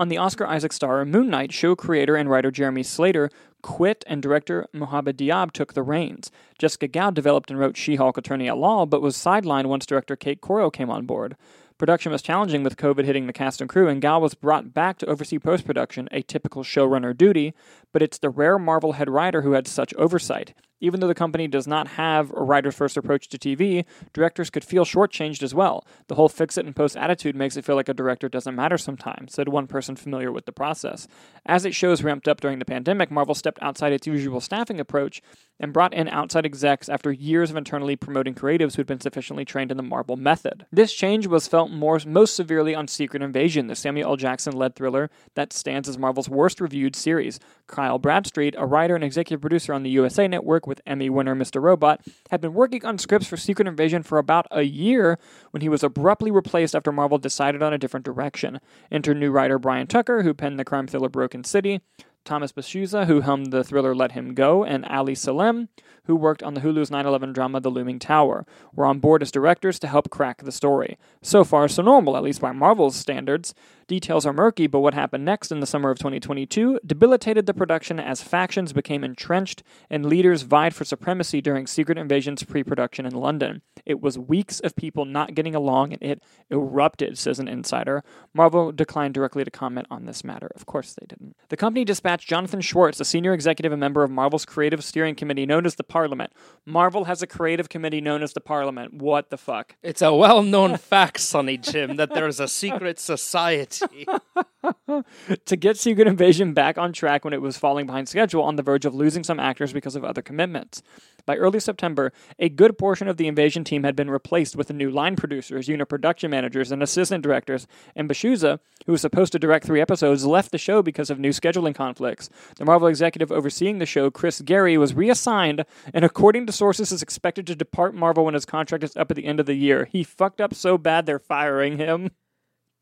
[0.00, 3.30] On the Oscar Isaac star Moon Knight, show creator and writer Jeremy Slater
[3.62, 6.30] quit and director Mohamed Diab took the reins.
[6.58, 10.16] Jessica Gao developed and wrote She Hulk Attorney at Law, but was sidelined once director
[10.16, 11.36] Kate Coiro came on board.
[11.78, 14.98] Production was challenging with COVID hitting the cast and crew, and Gao was brought back
[14.98, 17.54] to oversee post production, a typical showrunner duty,
[17.92, 20.54] but it's the rare Marvel head writer who had such oversight.
[20.80, 24.64] Even though the company does not have a writer's first approach to TV, directors could
[24.64, 25.84] feel shortchanged as well.
[26.06, 28.78] The whole fix it and post attitude makes it feel like a director doesn't matter
[28.78, 31.08] sometimes, said one person familiar with the process.
[31.44, 35.20] As its shows ramped up during the pandemic, Marvel stepped outside its usual staffing approach
[35.58, 39.72] and brought in outside execs after years of internally promoting creatives who'd been sufficiently trained
[39.72, 40.64] in the Marvel method.
[40.70, 44.16] This change was felt more, most severely on Secret Invasion, the Samuel L.
[44.16, 47.40] Jackson led thriller that stands as Marvel's worst reviewed series.
[47.66, 51.60] Kyle Bradstreet, a writer and executive producer on the USA Network with Emmy winner Mr.
[51.60, 52.00] Robot,
[52.30, 55.18] had been working on scripts for Secret Invasion for about a year
[55.50, 58.60] when he was abruptly replaced after Marvel decided on a different direction.
[58.92, 61.80] Enter new writer Brian Tucker, who penned the crime thriller Broken City,
[62.28, 65.70] Thomas Bezucha, who helmed the thriller Let Him Go, and Ali Selim,
[66.04, 69.30] who worked on the Hulu's 9 11 drama The Looming Tower, were on board as
[69.30, 70.98] directors to help crack the story.
[71.22, 73.54] So far, so normal, at least by Marvel's standards.
[73.88, 77.98] Details are murky, but what happened next in the summer of 2022 debilitated the production
[77.98, 83.14] as factions became entrenched and leaders vied for supremacy during Secret Invasion's pre production in
[83.14, 83.62] London.
[83.86, 88.04] It was weeks of people not getting along and it erupted, says an insider.
[88.34, 90.50] Marvel declined directly to comment on this matter.
[90.54, 91.34] Of course they didn't.
[91.48, 95.46] The company dispatched Jonathan Schwartz, a senior executive and member of Marvel's creative steering committee
[95.46, 96.34] known as the Parliament.
[96.66, 98.92] Marvel has a creative committee known as the Parliament.
[98.92, 99.76] What the fuck?
[99.82, 103.77] it's a well known fact, Sonny Jim, that there is a secret society.
[105.44, 108.62] to get Secret Invasion back on track when it was falling behind schedule on the
[108.62, 110.82] verge of losing some actors because of other commitments.
[111.26, 114.90] By early September, a good portion of the Invasion team had been replaced with new
[114.90, 119.66] line producers, unit production managers, and assistant directors, and Bezucha, who was supposed to direct
[119.66, 122.30] three episodes, left the show because of new scheduling conflicts.
[122.56, 127.02] The Marvel executive overseeing the show, Chris Gary, was reassigned, and according to sources, is
[127.02, 129.88] expected to depart Marvel when his contract is up at the end of the year.
[129.92, 132.10] He fucked up so bad they're firing him.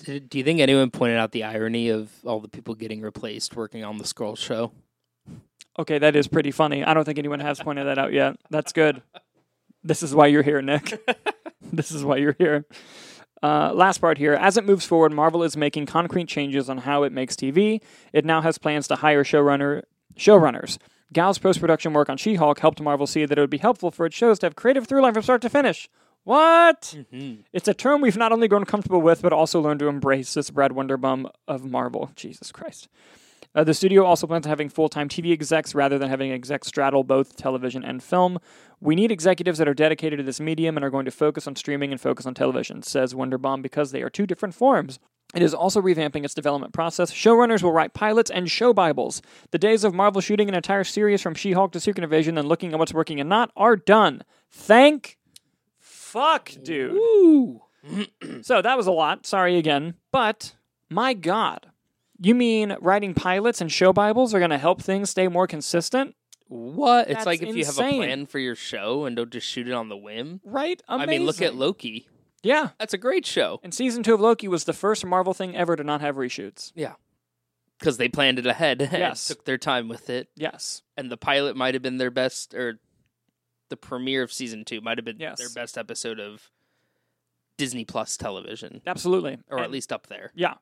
[0.04, 3.84] Do you think anyone pointed out the irony of all the people getting replaced working
[3.84, 4.72] on the Skrull show?
[5.78, 6.84] Okay, that is pretty funny.
[6.84, 8.36] I don't think anyone has pointed that out yet.
[8.50, 9.02] That's good.
[9.82, 10.98] This is why you're here, Nick.
[11.72, 12.66] this is why you're here.
[13.42, 14.32] Uh, last part here.
[14.34, 17.80] As it moves forward, Marvel is making concrete changes on how it makes TV.
[18.12, 19.82] It now has plans to hire showrunner
[20.16, 20.78] showrunners.
[21.12, 23.90] Gao's post production work on She Hulk helped Marvel see that it would be helpful
[23.90, 25.88] for its shows to have creative through line from start to finish.
[26.26, 26.96] What?
[27.12, 27.44] Mhm.
[27.52, 30.34] It's a term we've not only grown comfortable with, but also learned to embrace.
[30.34, 32.10] This Brad Winderbaum of Marvel.
[32.16, 32.88] Jesus Christ.
[33.54, 36.66] Uh, the studio also plans on having full time TV execs rather than having execs
[36.66, 38.40] straddle both television and film.
[38.80, 41.54] We need executives that are dedicated to this medium and are going to focus on
[41.54, 44.98] streaming and focus on television, says Winderbaum, because they are two different forms.
[45.32, 47.12] It is also revamping its development process.
[47.12, 49.22] Showrunners will write pilots and show Bibles.
[49.52, 52.48] The days of Marvel shooting an entire series from She Hulk to Secret Invasion and
[52.48, 54.22] looking at what's working and not are done.
[54.50, 55.15] Thank
[56.06, 56.92] fuck, dude.
[56.92, 57.60] Ooh.
[58.42, 59.26] So that was a lot.
[59.26, 59.94] Sorry again.
[60.12, 60.54] But
[60.90, 61.68] my God.
[62.20, 66.14] You mean writing pilots and show Bibles are going to help things stay more consistent?
[66.48, 67.08] What?
[67.08, 67.96] That's it's like if you have a insane.
[68.02, 70.40] plan for your show and don't just shoot it on the whim.
[70.44, 70.80] Right?
[70.88, 71.08] Amazing.
[71.08, 72.08] I mean, look at Loki.
[72.42, 72.70] Yeah.
[72.78, 73.60] That's a great show.
[73.62, 76.72] And season two of Loki was the first Marvel thing ever to not have reshoots.
[76.74, 76.94] Yeah.
[77.78, 79.26] Because they planned it ahead and Yes.
[79.26, 80.28] took their time with it.
[80.34, 80.82] Yes.
[80.96, 82.78] And the pilot might have been their best, or
[83.68, 85.38] the premiere of season two might have been Yes.
[85.38, 86.50] their best episode of
[87.56, 89.38] Disney Plus television, Absolutely.
[89.48, 90.30] or at least up there.
[90.34, 90.54] Yeah.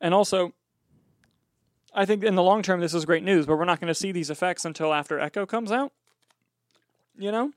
[0.00, 0.52] And also,
[1.92, 3.94] I think in the long term, this is great news, but we're not going to
[3.94, 5.92] see these effects until after Echo comes out.
[7.18, 7.52] You know?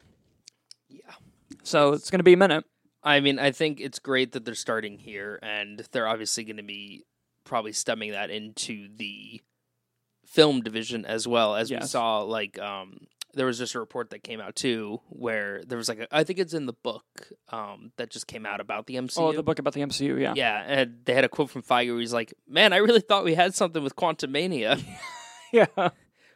[0.87, 1.11] Yeah.
[1.63, 2.65] So it's going to be a minute.
[3.03, 6.63] I mean, I think it's great that they're starting here, and they're obviously going to
[6.63, 7.05] be
[7.43, 9.41] probably stemming that into the
[10.25, 11.55] film division as well.
[11.55, 15.61] As we saw, like, um, there was just a report that came out too, where
[15.67, 17.03] there was like, a, I think it's in the book
[17.51, 19.17] um, that just came out about the MCU.
[19.19, 20.33] Oh, the book about the MCU, yeah.
[20.35, 23.23] Yeah, and they had a quote from Feige where he's like, "Man, I really thought
[23.23, 24.83] we had something with Quantumania,"
[25.53, 25.89] Yeah.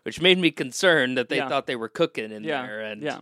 [0.03, 1.49] which made me concerned that they Yeah.
[1.49, 2.61] thought they were cooking in Yeah.
[2.65, 3.19] there, and Yeah.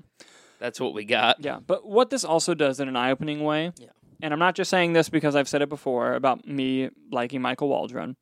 [0.60, 1.38] that's what we got.
[1.44, 3.88] Yeah, but what this also does in an eye-opening way, Yeah.
[4.22, 7.70] and I'm not just saying this because I've said it before about me liking Michael
[7.70, 8.18] Waldron,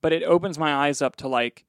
[0.00, 1.64] but it opens my eyes up to like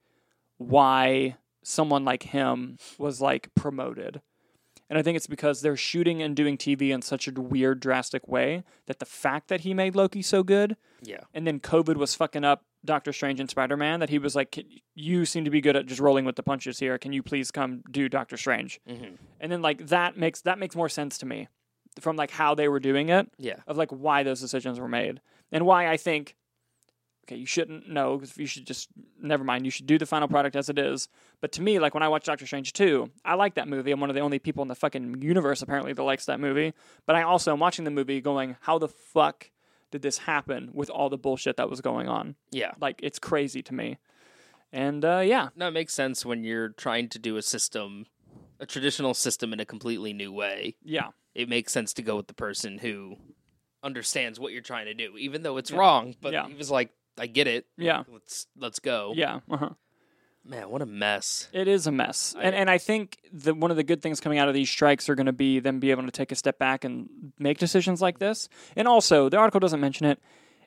[0.57, 4.21] why someone like him was like promoted.
[4.89, 8.27] And I think it's because they're shooting and doing TV in such a weird, drastic
[8.27, 12.15] way that the fact that he made Loki so good, Yeah, and then COVID was
[12.15, 14.57] fucking up Doctor Strange and Spider Man, that he was like,
[14.95, 16.97] "You seem to be good at just rolling with the punches here.
[16.97, 20.75] Can you please come do Doctor Strange?" hmm and then like that makes that makes
[20.75, 21.47] more sense to me
[21.99, 25.21] from like how they were doing it yeah, of like why those decisions were made
[25.51, 26.35] and why I think
[27.29, 28.89] okay you shouldn't know because you should just
[29.21, 31.07] never mind you should do the final product as it is
[31.41, 33.99] but to me like when I watch Doctor Strange 2 I like that movie I'm
[33.99, 36.73] one of the only people in the fucking universe apparently that likes that movie
[37.05, 39.51] but I also am watching the movie going how the fuck
[39.91, 42.71] did this happen with all the bullshit that was going on yeah.
[42.79, 43.97] like it's crazy to me
[44.71, 48.05] and uh yeah No, it makes sense when you're trying to do a system,
[48.59, 50.75] a traditional system in a completely new way.
[50.83, 53.17] yeah It makes sense to go with the person who
[53.81, 55.77] understands what you're trying to do, even though it's Yeah.
[55.77, 56.15] wrong.
[56.21, 56.47] But Yeah.
[56.47, 57.65] he was like, "I get it.
[57.77, 58.03] Yeah.
[58.11, 59.69] let's let's go." yeah uh-huh
[60.45, 61.49] Man, what a mess.
[61.51, 64.19] It is a mess, I- and and I think that one of the good things
[64.19, 66.35] coming out of these strikes are going to be them be able to take a
[66.35, 68.47] step back and make decisions like this.
[68.75, 70.19] And also, the article doesn't mention it.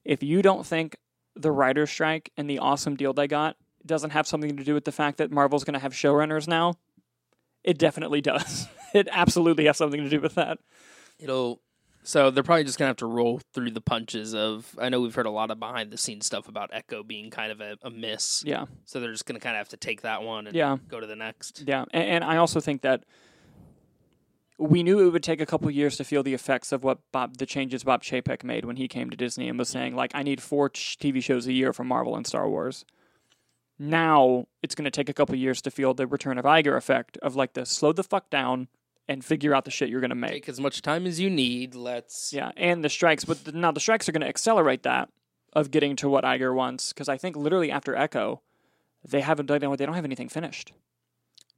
[0.05, 0.97] If you don't think
[1.35, 4.85] the writer's strike and the awesome deal they got doesn't have something to do with
[4.85, 6.75] the fact that Marvel's going to have showrunners now,
[7.65, 8.69] it definitely does.
[8.95, 10.59] it absolutely has something to do with that.
[11.19, 11.61] It'll.
[12.05, 14.77] So they're probably just gonna have to roll through the punches of.
[14.79, 17.53] I know we've heard a lot of behind the scenes stuff about Echo being kind
[17.53, 18.43] of a, a miss.
[18.45, 20.79] Yeah, So they're just gonna kind of have to take that one and yeah.
[20.89, 21.65] go to the next.
[21.67, 23.05] Yeah, and, and I also think that
[24.59, 27.39] we knew it would take a couple years to feel the effects of what Bob,
[27.39, 30.23] the changes Bob Chapek made when he came to Disney and was saying like, I
[30.23, 32.85] need four TV shows a year from Marvel and Star Wars.
[33.79, 37.17] Now it's going to take a couple years to feel the return of Iger effect
[37.19, 38.69] of like the slow the fuck down
[39.09, 40.33] and figure out the shit you're going to make.
[40.33, 41.75] Take as much time as you need.
[41.75, 42.33] Let's.
[42.33, 45.09] Yeah, and the strikes, but the, now the strikes are going to accelerate that
[45.53, 48.43] of getting to what Iger wants because I think literally after Echo,
[49.07, 50.73] they haven't they don't they don't have anything finished.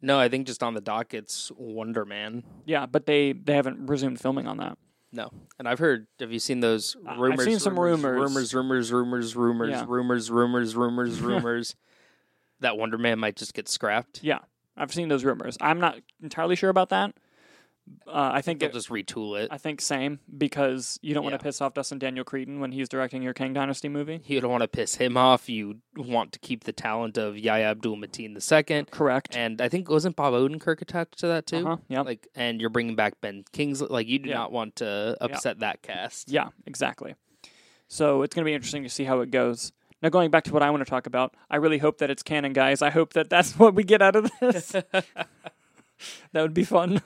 [0.03, 2.43] No, I think just on the dock it's Wonder Man.
[2.67, 4.79] Yeah, but they they haven't resumed filming on that.
[5.13, 5.31] No,
[5.61, 6.09] and I've heard.
[6.19, 7.39] Have you seen those rumors?
[7.41, 9.85] I've seen some rumors, rumors, rumors, rumors, rumors, Yeah.
[9.87, 11.77] rumors, rumors, rumors, rumors.
[12.61, 14.25] that Wonder Man might just get scrapped.
[14.25, 14.41] Yeah,
[14.77, 15.57] I've seen those rumors.
[15.61, 17.15] I'm not entirely sure about that.
[18.07, 19.49] Uh, I think They'll it, just retool it.
[19.51, 22.89] I think same because you don't want to piss off Destin Daniel Cretton when he's
[22.89, 24.23] directing your Kang Dynasty movie.
[24.25, 25.49] You don't want to piss him off.
[25.51, 29.37] You want to keep the talent of Yahya Abdul Mateen II, Correct.
[29.37, 31.67] and I think wasn't Bob Odenkirk attached to that too.
[31.67, 31.77] Uh-huh.
[31.89, 32.07] Yep.
[32.07, 33.89] Like, and you're bringing back Ben Kingsley.
[33.91, 34.37] Like, you do Yeah.
[34.37, 36.31] not want to upset that cast.
[36.31, 37.15] Yeah, exactly.
[37.89, 39.73] So it's going to be interesting to see how it goes.
[40.03, 42.23] Now, going back to what I want to talk about, I really hope that it's
[42.23, 42.81] canon, guys.
[42.83, 44.69] I hope that that's what we get out of this.
[44.93, 45.17] that
[46.35, 47.03] would be fun.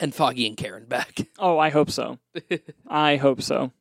[0.00, 1.20] And Foggy and Karen back.
[1.38, 2.18] Oh, I hope so.
[2.86, 3.72] I hope so.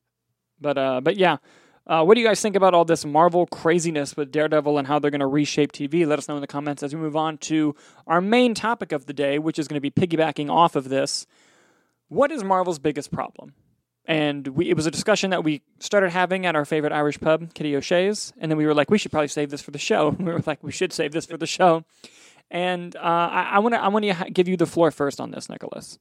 [0.59, 1.37] But uh, but yeah.
[1.85, 4.99] Uh, what do you guys think about all this Marvel craziness with Daredevil and how
[4.99, 6.07] they're going to reshape TV?
[6.07, 7.75] Let us know in the comments as we move on to
[8.07, 11.27] our main topic of the day, which is going to be piggybacking off of this.
[12.07, 13.53] what is Marvel's biggest problem?
[14.05, 17.53] And we, it was a discussion that we started having at our favorite Irish pub,
[17.53, 18.33] Kitty O'Shea's.
[18.37, 20.11] And then we were like, we should probably save this for the show.
[20.19, 21.83] We were like, we should save this for the show.
[22.53, 25.49] And uh, I want to I want to give you the floor first on this,
[25.49, 25.97] Nicholas.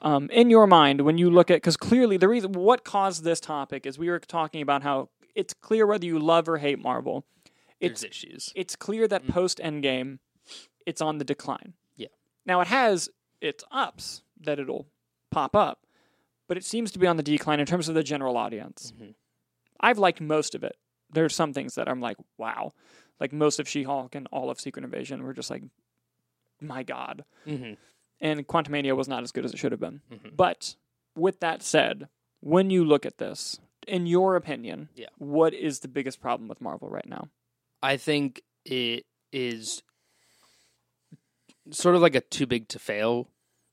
[0.00, 3.38] Um, in your mind, when you look at, because clearly the reason what caused this
[3.38, 7.24] topic is we were talking about how it's clear whether you love or hate Marvel.
[7.80, 8.52] There's issues.
[8.56, 10.18] It's clear that post Endgame,
[10.86, 11.74] it's on the decline.
[11.96, 12.08] Yeah.
[12.44, 13.08] Now it has
[13.40, 14.86] its ups that it'll
[15.30, 15.86] pop up,
[16.48, 18.92] but it seems to be on the decline in terms of the general audience.
[19.00, 19.14] Mhm.
[19.80, 20.76] I've liked most of it.
[21.12, 22.72] There's some things that I'm like, wow.
[23.20, 25.62] Like most of She Hulk and all of Secret Invasion were just like,
[26.60, 27.24] my God.
[27.46, 27.74] Mm-hmm.
[28.20, 30.00] And Quantumania was not as good as it should have been.
[30.10, 30.36] Mhm.
[30.36, 30.76] But
[31.16, 32.08] with that said,
[32.40, 35.08] when you look at this, in your opinion, Yeah.
[35.18, 37.28] what is the biggest problem with Marvel right now?
[37.82, 39.82] I think it is
[41.70, 43.28] sort of like a too big to fail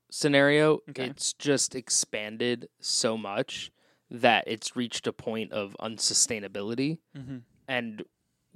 [0.09, 0.79] scenario.
[0.89, 1.05] Okay.
[1.07, 3.71] It's just expanded so much
[4.09, 6.99] that it's reached a point of unsustainability.
[7.15, 7.37] Mm-hmm.
[7.67, 8.03] And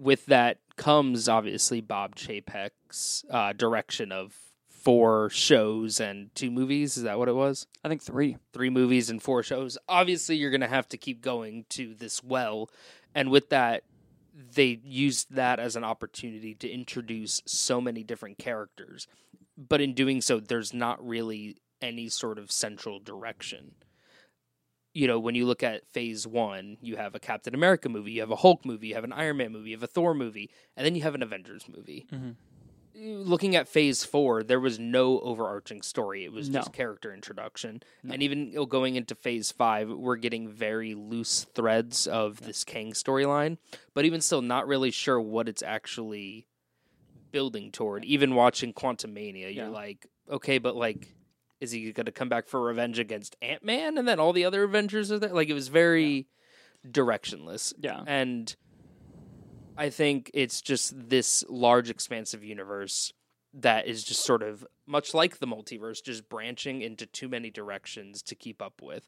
[0.01, 4.35] with that comes obviously Bob Chapek's uh, direction of
[4.67, 6.97] four shows and two movies.
[6.97, 7.67] Is that what it was?
[7.85, 8.37] I think three.
[8.51, 9.77] three movies and four shows.
[9.87, 12.69] Obviously, you're going to have to keep going to this well.
[13.13, 13.83] And with that,
[14.33, 19.07] they used that as an opportunity to introduce so many different characters.
[19.55, 23.73] But in doing so, there's not really any sort of central direction.
[24.93, 28.19] You know, when you look at phase one, you have a Captain America movie, you
[28.21, 30.49] have a Hulk movie, you have an Iron Man movie, you have a Thor movie,
[30.75, 32.35] and then you have an Avengers movie Mhm.
[32.93, 36.25] looking at phase four, there was no overarching story.
[36.25, 36.59] It was No.
[36.59, 37.81] just character introduction.
[38.03, 38.13] No.
[38.13, 43.57] And even going into phase five, we're getting very loose threads of this Kang storyline,
[43.93, 46.47] but even still, not really sure what it's actually
[47.31, 48.03] building toward.
[48.03, 51.15] Even watching Quantumania, you're like, okay, but like,
[51.61, 54.45] is he going to come back for revenge against Ant Man and then all the
[54.45, 55.33] other Avengers are there?
[55.33, 56.27] Like, it was very
[56.85, 57.73] directionless.
[57.79, 58.01] Yeah.
[58.05, 58.53] And
[59.77, 63.13] I think it's just this large, expansive universe
[63.53, 68.21] that is just sort of much like the multiverse, just branching into too many directions
[68.23, 69.07] to keep up with.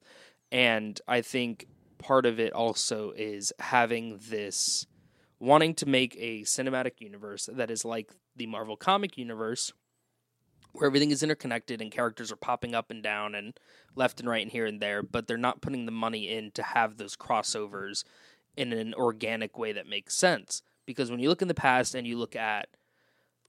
[0.52, 1.66] And I think
[1.98, 4.86] part of it also is having this
[5.40, 9.74] wanting to make a cinematic universe that is like the Marvel comic universe,
[10.74, 13.58] where everything is interconnected and characters are popping up and down and
[13.96, 16.64] left and right and here and there, but they're not putting the money in to
[16.64, 18.04] have those crossovers
[18.58, 20.62] in an organic way that makes sense.
[20.86, 22.70] Because when you look in the past and you look at,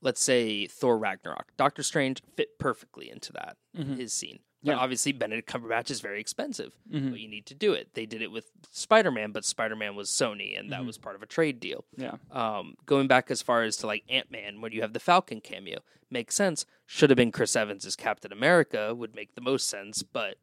[0.01, 3.97] let's say, Thor Ragnarok, Doctor Strange fit perfectly into that, Mhm.
[3.97, 4.39] his scene.
[4.65, 4.77] But Yeah.
[4.77, 7.11] obviously, Benedict Cumberbatch is very expensive, Mhm.
[7.11, 7.93] but you need to do it.
[7.93, 10.87] They did it with Spider Man, but Spider Man was Sony, and that Mhm.
[10.87, 11.85] was part of a trade deal.
[11.95, 12.17] Yeah.
[12.31, 15.39] Um, going back as far as to like Ant Man, when you have the Falcon
[15.39, 16.65] cameo, makes sense.
[16.85, 20.37] Should have been Chris Evans as Captain America, would make the most sense, but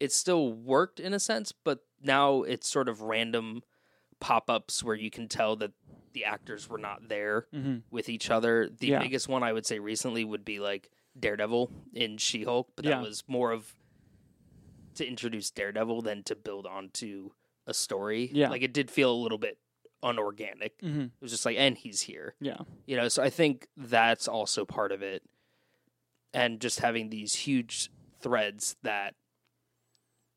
[0.00, 1.52] it still worked in a sense.
[1.52, 3.62] But now it's sort of random
[4.20, 5.72] pop ups where you can tell that
[6.12, 7.78] the actors were not there Mm-hmm.
[7.90, 8.68] with each other.
[8.68, 8.98] The Yeah.
[9.00, 12.90] biggest one I would say recently would be like Daredevil in She Hulk, but that
[12.90, 13.02] Yeah.
[13.02, 13.74] was more of
[14.94, 17.30] to introduce Daredevil than to build onto
[17.66, 18.30] a story.
[18.32, 18.50] Yeah.
[18.50, 19.58] Like it did feel a little bit
[20.02, 20.78] unorganic.
[20.80, 21.00] Mm-hmm.
[21.02, 22.34] It was just like, and he's here.
[22.40, 22.58] Yeah.
[22.86, 25.22] You know, so I think that's also part of it.
[26.34, 29.14] And just having these huge threads that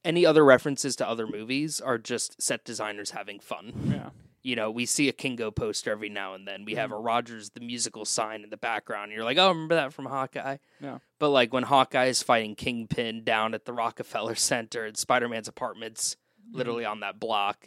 [0.03, 3.73] any other references to other movies are just set designers having fun.
[3.87, 4.09] Yeah.
[4.45, 6.65] You know, we see a Kingo poster every now and then.
[6.65, 9.11] We have a Rogers the musical sign in the background.
[9.11, 10.57] You're like, oh, remember that from Hawkeye?
[10.79, 10.99] Yeah.
[11.19, 15.47] But like when Hawkeye is fighting Kingpin down at the Rockefeller Center and Spider Man's
[15.47, 16.15] apartment's
[16.47, 16.57] Mm-hmm.
[16.59, 17.65] literally on that block,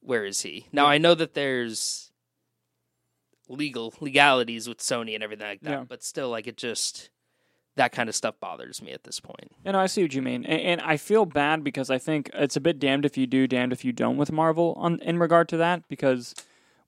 [0.00, 0.66] where is he?
[0.72, 2.12] Now I know that there's
[3.48, 5.84] legal legalities with Sony and everything like that, Yeah.
[5.88, 7.08] but still, like it just
[7.76, 9.52] that kind of stuff bothers me at this point.
[9.64, 12.30] You know, I see what you mean, and, and I feel bad because I think
[12.34, 15.18] it's a bit damned if you do, damned if you don't with Marvel on in
[15.18, 15.86] regard to that.
[15.88, 16.34] Because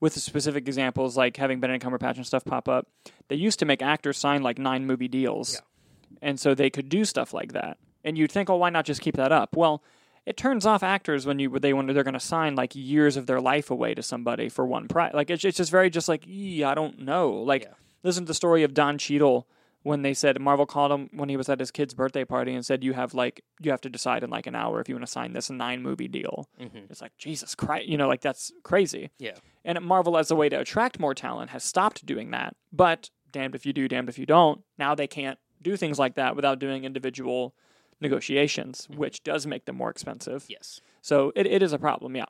[0.00, 2.86] with the specific examples like having Benedict Cumberbatch and stuff pop up,
[3.28, 6.18] they used to make actors sign like nine movie deals, Yeah.
[6.28, 7.76] and so they could do stuff like that.
[8.04, 9.56] And you'd think, oh, why not just keep that up?
[9.56, 9.82] Well,
[10.24, 13.26] it turns off actors when you they when they're going to sign like years of
[13.26, 15.12] their life away to somebody for one price.
[15.12, 17.30] Like it's, it's just very just like, "Ee, I don't know.
[17.30, 17.72] Like Yeah.
[18.02, 19.46] listen to the story of Don Cheadle
[19.82, 22.64] when they said Marvel called him when he was at his kid's birthday party and
[22.64, 25.06] said you have like you have to decide in like an hour if you want
[25.06, 26.48] to sign this nine movie deal.
[26.60, 26.90] Mm-hmm.
[26.90, 29.10] It's like Jesus Christ, you know, like that's crazy.
[29.18, 29.36] Yeah.
[29.64, 32.56] And Marvel, as a way to attract more talent, has stopped doing that.
[32.72, 34.62] But damned if you do, damned if you don't.
[34.78, 37.54] Now they can't do things like that without doing individual
[38.00, 40.44] negotiations, which does make them more expensive.
[40.48, 40.80] Yes.
[41.02, 42.26] So it, it is a problem, yeah.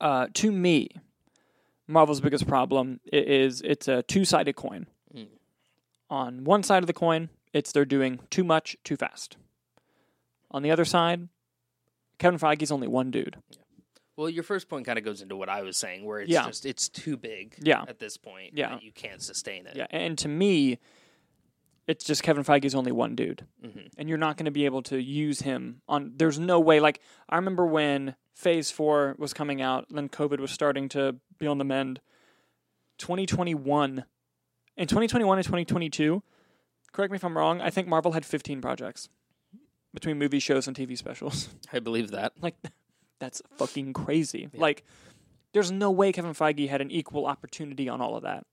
[0.00, 0.90] Uh, to me,
[1.86, 4.86] Marvel's biggest problem is it's a two sided coin.
[6.10, 9.36] On one side of the coin, it's they're doing too much too fast.
[10.50, 11.28] On the other side,
[12.18, 13.36] Kevin Feige's only one dude.
[14.16, 16.46] Well, your first point kind of goes into what I was saying, where it's Yeah.
[16.46, 17.56] just it's too big.
[17.60, 17.84] Yeah.
[17.88, 18.70] At this point, Yeah.
[18.70, 19.74] that you can't sustain it.
[19.76, 20.78] Yeah, and to me,
[21.88, 23.90] it's just Kevin Feige's only one dude, Mhm.
[23.98, 26.12] and you're not going to be able to use him on.
[26.16, 26.78] There's no way.
[26.78, 31.46] Like I remember when Phase Four was coming out, then COVID was starting to be
[31.48, 32.00] on the mend.
[32.98, 34.04] 2021,
[34.76, 36.22] in 2021 and 2022,
[36.92, 37.60] correct me if I'm wrong.
[37.60, 39.08] I think Marvel had 15 projects
[39.92, 41.48] between movie shows and TV specials.
[41.72, 42.32] I believe that.
[42.40, 42.56] Like,
[43.20, 44.48] that's fucking crazy.
[44.54, 44.84] Like,
[45.52, 48.44] there's no way Kevin Feige had an equal opportunity on all of that.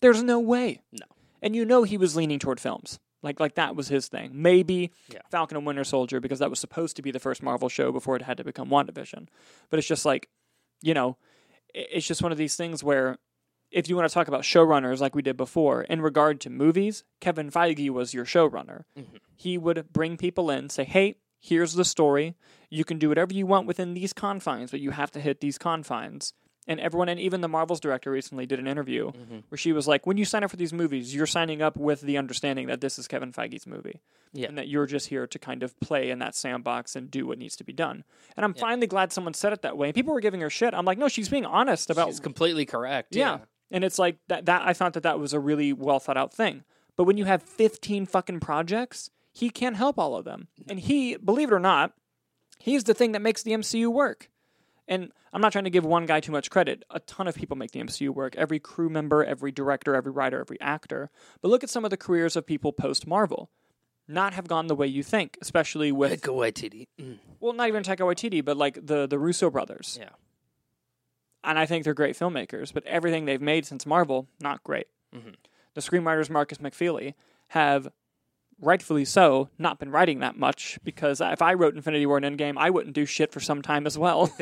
[0.00, 0.80] There's no way.
[0.92, 1.06] No.
[1.42, 2.98] And you know he was leaning toward films.
[3.22, 4.30] Like, like that was his thing.
[4.32, 5.20] Maybe Yeah.
[5.30, 8.16] Falcon and Winter Soldier because that was supposed to be the first Marvel show before
[8.16, 9.28] it had to become WandaVision.
[9.68, 10.30] But it's just like,
[10.80, 11.18] you know,
[11.74, 13.18] it's just one of these things where
[13.70, 17.04] if you want to talk about showrunners like we did before, in regard to movies,
[17.20, 18.84] Kevin Feige was your showrunner.
[18.98, 19.16] Mm-hmm.
[19.36, 22.34] He would bring people in, say, hey, here's the story.
[22.68, 25.58] You can do whatever you want within these confines, but you have to hit these
[25.58, 26.32] confines.
[26.66, 29.38] And everyone, and even the Marvel's director recently did an interview mm-hmm.
[29.48, 32.02] where she was like, when you sign up for these movies, you're signing up with
[32.02, 34.00] the understanding that this is Kevin Feige's movie.
[34.32, 34.48] Yeah.
[34.48, 37.38] And that you're just here to kind of play in that sandbox and do what
[37.38, 38.04] needs to be done.
[38.36, 39.88] And I'm finally glad someone said it that way.
[39.88, 40.74] And people were giving her shit.
[40.74, 43.16] I'm like, no, she's being honest about She's completely correct.
[43.16, 43.38] yeah.
[43.70, 46.32] And it's like that that I thought that that was a really well thought out
[46.32, 46.64] thing.
[46.96, 50.48] But when you have 15 fucking projects, he can't help all of them.
[50.68, 51.92] And he, believe it or not,
[52.58, 54.28] he's the thing that makes the MCU work.
[54.88, 56.84] And I'm not trying to give one guy too much credit.
[56.90, 58.34] A ton of people make the MCU work.
[58.36, 61.10] Every crew member, every director, every writer, every actor.
[61.40, 63.50] But look at some of the careers of people post Marvel.
[64.08, 66.88] Not have gone the way you think, especially with Taika Waititi.
[67.00, 67.18] Mm.
[67.38, 70.08] well, not even Taika Waititi, but like the the Russo brothers Yeah.
[71.42, 74.86] And I think they're great filmmakers, but everything they've made since Marvel, not great.
[75.14, 75.30] Mm-hmm.
[75.74, 77.14] The screenwriters Markus McFeely
[77.48, 77.88] have,
[78.60, 82.54] rightfully so, not been writing that much because if I wrote Infinity War and Endgame,
[82.58, 84.32] I wouldn't do shit for some time as well.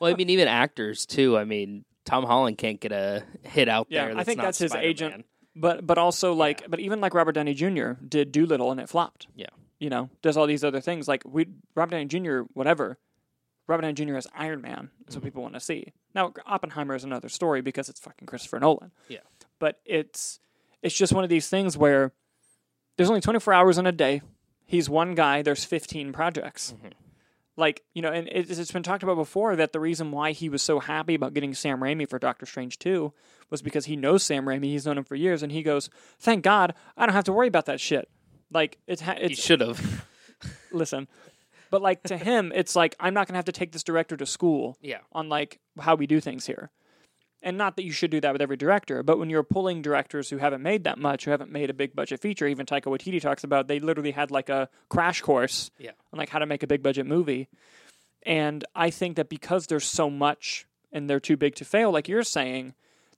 [0.00, 1.38] Well, I mean, even actors too.
[1.38, 4.16] I mean, Tom Holland can't get a hit out yeah, there.
[4.16, 4.90] I think that's his Spider-Man.
[4.90, 5.26] agent.
[5.54, 7.92] But but also like but even like Robert Downey Jr.
[8.06, 9.26] did Dolittle and it flopped.
[9.34, 9.46] Yeah.
[9.78, 12.40] You know, does all these other things like we Robert Downey Jr.
[12.52, 12.98] whatever.
[13.66, 14.16] Robert Downey Jr.
[14.16, 15.14] as Iron Man is Mm-hmm.
[15.20, 15.92] what people want to see.
[16.14, 18.92] Now Oppenheimer is another story because it's fucking Christopher Nolan.
[19.08, 19.18] Yeah.
[19.58, 20.38] But it's
[20.82, 22.12] it's just one of these things where
[22.96, 24.22] there's only 24 hours in a day.
[24.64, 25.42] He's one guy.
[25.42, 26.74] There's 15 projects.
[26.76, 26.88] Mm-hmm.
[27.58, 30.48] Like you know, and it, it's been talked about before that the reason why he
[30.50, 33.12] was so happy about getting Sam Raimi for Doctor Strange 2
[33.48, 34.64] was because he knows Sam Raimi.
[34.64, 37.48] He's known him for years, and he goes, "Thank God, I don't have to worry
[37.48, 38.10] about that shit."
[38.52, 40.04] Like it's ha- He it's should have.
[40.70, 41.08] listen,
[41.70, 44.26] but like to him, it's like I'm not gonna have to take this director to
[44.26, 44.98] school yeah.
[45.12, 46.70] on like how we do things here.
[47.42, 50.30] And not that you should do that with every director, but when you're pulling directors
[50.30, 53.20] who haven't made that much, who haven't made a big budget feature, even Taika Waititi
[53.20, 55.92] talks about, they literally had like a crash course Yeah.
[56.12, 57.48] on like how to make a big budget movie.
[58.24, 62.08] And I think that because there's so much and they're too big to fail, like
[62.08, 62.74] you're saying,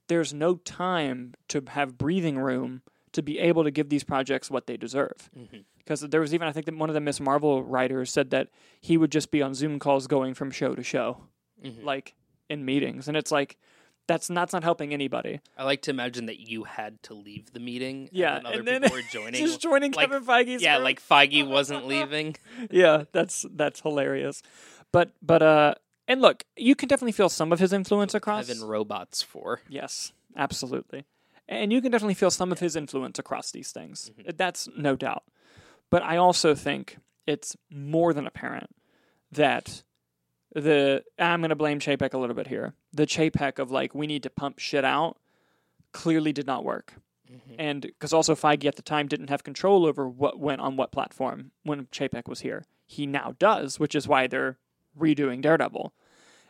[0.09, 2.81] there's no time to have breathing room
[3.13, 5.29] to be able to give these projects what they deserve.
[5.35, 5.57] Mm-hmm.
[5.89, 8.49] Because there was even, I think that one of the Miss Marvel writers said that
[8.79, 11.17] he would just be on Zoom calls going from show to show,
[11.81, 12.13] like
[12.47, 13.07] in meetings.
[13.07, 13.57] And it's like,
[14.05, 15.39] that's not, that's not helping anybody.
[15.57, 18.07] I like to imagine that you had to leave the meeting.
[18.11, 19.43] Yeah, and, other and then people were joining.
[19.43, 22.35] Just joining like, Kevin Feige's Yeah, like Feige wasn't leaving.
[22.69, 24.43] yeah, that's that's hilarious.
[24.91, 25.73] But but uh
[26.07, 28.47] and look, you can definitely feel some of his influence across.
[28.47, 29.61] Evan robots for.
[29.67, 31.05] Yes, absolutely.
[31.47, 34.11] And you can definitely feel some of his influence across these things.
[34.37, 35.23] That's no doubt.
[35.89, 38.69] But I also think it's more than apparent
[39.31, 39.83] that
[40.53, 42.73] the I'm going to blame Chapek a little bit here.
[42.93, 45.17] The Chapek of like we need to pump shit out
[45.91, 46.93] clearly did not work.
[47.31, 47.55] Mm-hmm.
[47.59, 50.91] And because also Feige at the time didn't have control over what went on what
[50.91, 52.65] platform when Chapek was here.
[52.85, 54.57] He now does, which is why they're
[54.97, 55.93] redoing Daredevil.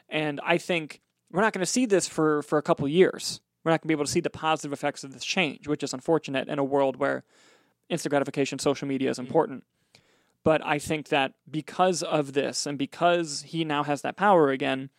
[0.07, 3.41] And I think we're not going to see this for, for a couple years.
[3.63, 5.83] We're not going to be able to see the positive effects of this change, which
[5.83, 7.25] is unfortunate in a world where
[7.89, 9.27] instant gratification, social media is mm-hmm.
[9.27, 9.63] important.
[10.43, 14.89] But I think that because of this and because he now has that power again,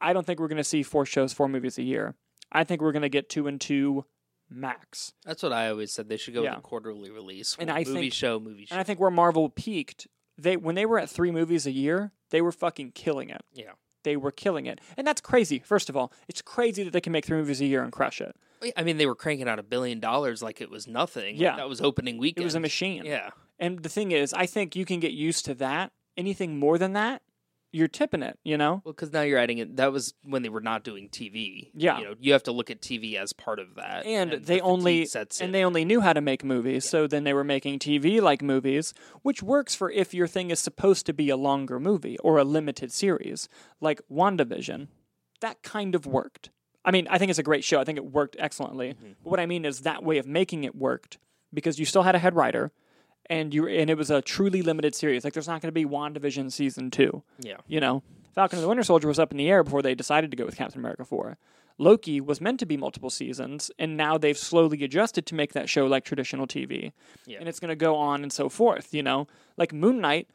[0.00, 2.14] I don't think we're going to see four shows, four movies a year.
[2.50, 4.04] I think we're going to get two and two
[4.50, 5.12] max.
[5.24, 6.08] That's what I always said.
[6.08, 6.50] They should go Yeah.
[6.50, 7.56] with a quarterly release.
[7.58, 8.74] And movie I think- show, movie show.
[8.74, 10.06] And I think where Marvel peaked,
[10.38, 13.42] they when they were at three movies a year, they were fucking killing it.
[13.52, 13.72] yeah.
[14.04, 14.80] They were killing it.
[14.96, 15.60] And that's crazy.
[15.60, 18.20] First of all, it's crazy that they can make three movies a year and crush
[18.20, 18.34] it.
[18.76, 21.34] I mean, they were cranking out a billion dollars like it was nothing.
[21.34, 21.56] Like, Yeah.
[21.56, 22.42] that was opening weekend.
[22.42, 23.04] It was a machine.
[23.04, 23.30] Yeah.
[23.58, 25.92] And the thing is, I think you can get used to that.
[26.16, 27.22] Anything more than that,
[27.72, 28.38] you're tipping it.
[28.44, 28.82] You know.
[28.84, 29.76] Well, because now you're adding it.
[29.76, 31.70] That was when they were not doing TV.
[31.74, 31.98] Yeah.
[31.98, 34.04] you know, you have to look at TV as part of that.
[34.04, 35.52] and, the they fatigue only sets and in.
[35.52, 38.92] they only knew how to make movies so then they were making tv like movies
[39.22, 42.44] which works for if your thing is supposed to be a longer movie or a
[42.44, 43.48] limited series
[43.80, 44.88] like wandavision
[45.40, 46.50] that kind of worked
[46.84, 49.12] i mean i think it's a great show i think it worked excellently Mm-hmm.
[49.24, 51.18] but what i mean is that way of making it worked
[51.54, 52.72] because you still had a head writer
[53.26, 55.84] and you and it was a truly limited series like there's not going to be
[55.84, 58.02] wandavision season 2 yeah, you know,
[58.34, 60.46] Falcon and the Winter Soldier was up in the air before they decided to go
[60.46, 61.36] with Captain America 4.
[61.78, 65.68] Loki was meant to be multiple seasons, and now they've slowly adjusted to make that
[65.68, 66.92] show like traditional TV.
[67.26, 67.38] Yeah.
[67.40, 69.26] And it's going to go on and so forth, you know?
[69.58, 70.28] Like Moon Knight,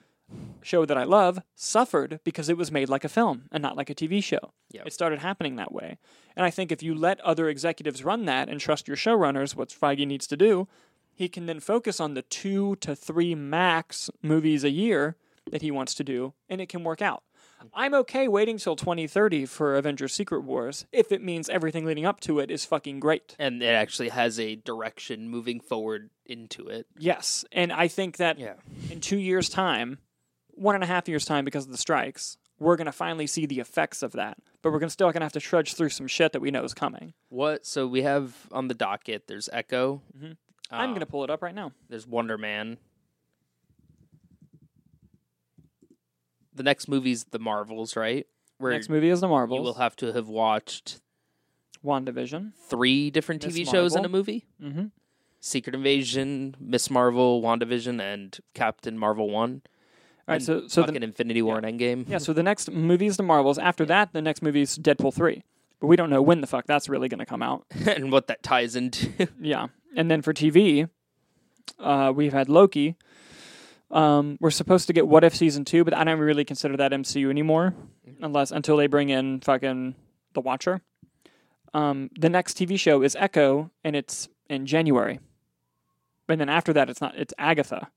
[0.62, 3.90] show that I love, suffered because it was made like a film and not like
[3.90, 4.54] a TV show.
[4.72, 4.84] Yeah.
[4.86, 5.98] It started happening that way.
[6.36, 9.70] And I think if you let other executives run that and trust your showrunners, what
[9.70, 10.68] Feige needs to do,
[11.14, 15.16] he can then focus on the two to three max movies a year
[15.50, 17.24] that he wants to do, and it can work out.
[17.74, 22.20] I'm okay waiting till 2030 for Avengers Secret Wars if it means everything leading up
[22.22, 23.36] to it is fucking great.
[23.40, 26.86] and it actually has a direction moving forward into it.
[27.00, 27.46] Yes.
[27.52, 28.56] And I think that Yeah,
[28.92, 29.98] in two years' time,
[30.58, 33.46] one and a half years' time because of the strikes, we're going to finally see
[33.46, 34.38] the effects of that.
[34.62, 36.64] But we're gonna still going to have to trudge through some shit that we know
[36.64, 37.14] is coming.
[37.30, 37.66] what?
[37.66, 39.28] So we have on the docket.
[39.28, 40.02] There's Echo.
[40.22, 40.36] I'm
[40.72, 41.72] Um, going to pull it up right now.
[41.90, 42.78] There's Wonder Man.
[46.54, 48.26] The next movie's The Marvels, right?
[48.58, 49.60] Where Next movie is The Marvels.
[49.60, 51.00] you will have to have watched
[51.86, 52.54] WandaVision.
[52.68, 54.46] three different TV shows in a movie.
[54.62, 54.86] Mm-hmm.
[55.40, 59.62] Secret Invasion, Miss Marvel, WandaVision, and Captain Marvel One.
[60.28, 62.08] All right, so so fucking the, Infinity War and Endgame.
[62.10, 63.58] yeah, so the next movie is The Marvels.
[63.58, 65.44] After that, the next movie is Deadpool three,
[65.80, 67.66] but we don't know when the fuck that's really going to come out.
[67.88, 69.30] and what that ties into.
[69.42, 70.90] Yeah, and then for TV,
[71.80, 72.96] uh, we've had Loki.
[73.90, 76.92] Um, we're supposed to get What If season two, but I don't really consider that
[76.92, 77.74] MCU anymore,
[78.22, 79.96] unless until they bring in fucking
[80.34, 80.82] The Watcher.
[81.74, 85.20] Um, the next TV show is Echo, and it's in January.
[86.28, 87.16] And then after that, it's not.
[87.16, 87.90] It's Agatha,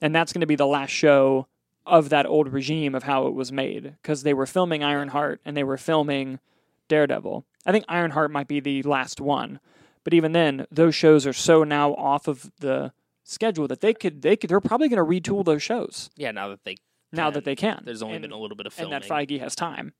[0.00, 1.46] and that's going to be the last show
[1.86, 5.56] of that old regime of how it was made because they were filming Ironheart and
[5.56, 6.40] they were filming
[6.88, 7.44] Daredevil.
[7.64, 9.60] I think Ironheart might be the last one,
[10.04, 12.92] but even then, those shows are so now off of the
[13.24, 16.48] schedule that they could they could they're probably going to retool those shows yeah, now
[16.48, 16.76] that they
[17.12, 17.32] now can.
[17.34, 17.82] that they can.
[17.84, 18.94] There's only And- been a little bit of filming.
[18.94, 19.92] and that Feige has time.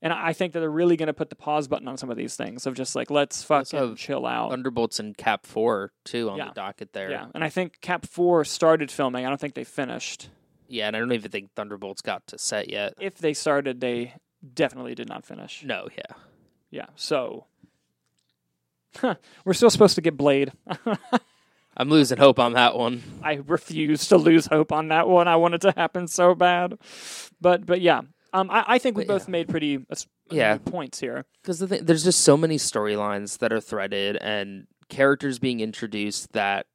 [0.00, 2.16] And I think that they're really going to put the pause button on some of
[2.16, 4.50] these things of just like let's fucking chill out.
[4.50, 6.46] Thunderbolts and Cap Four too on Yeah.
[6.48, 7.10] the docket there.
[7.10, 9.26] Yeah, and I think Cap Four started filming.
[9.26, 10.28] I don't think they finished.
[10.68, 12.94] Yeah, and I don't even think Thunderbolts got to set yet.
[13.00, 14.14] If they started, they
[14.54, 15.64] definitely did not finish.
[15.64, 16.14] No, yeah.
[16.70, 17.46] Yeah, so
[19.44, 20.52] we're still supposed to get Blade.
[21.76, 23.02] I'm losing hope on that one.
[23.22, 25.28] I refuse to lose hope on that one.
[25.28, 26.78] I want it to happen so bad,
[27.40, 29.94] but but yeah, um, I, I think we But both made pretty uh,
[30.30, 30.58] Yeah.
[30.58, 31.24] good points here.
[31.42, 36.32] Because the thing, there's just so many storylines that are threaded and characters being introduced
[36.32, 36.66] that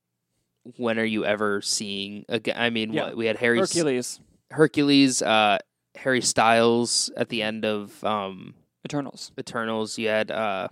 [0.77, 2.55] when are you ever seeing again?
[2.57, 3.05] I mean, Yeah.
[3.05, 4.19] what, we had Harry Hercules,
[4.51, 5.57] Hercules, uh,
[5.95, 9.31] Harry Styles at the end of um, Eternals.
[9.37, 9.97] Eternals.
[9.97, 10.67] You had uh,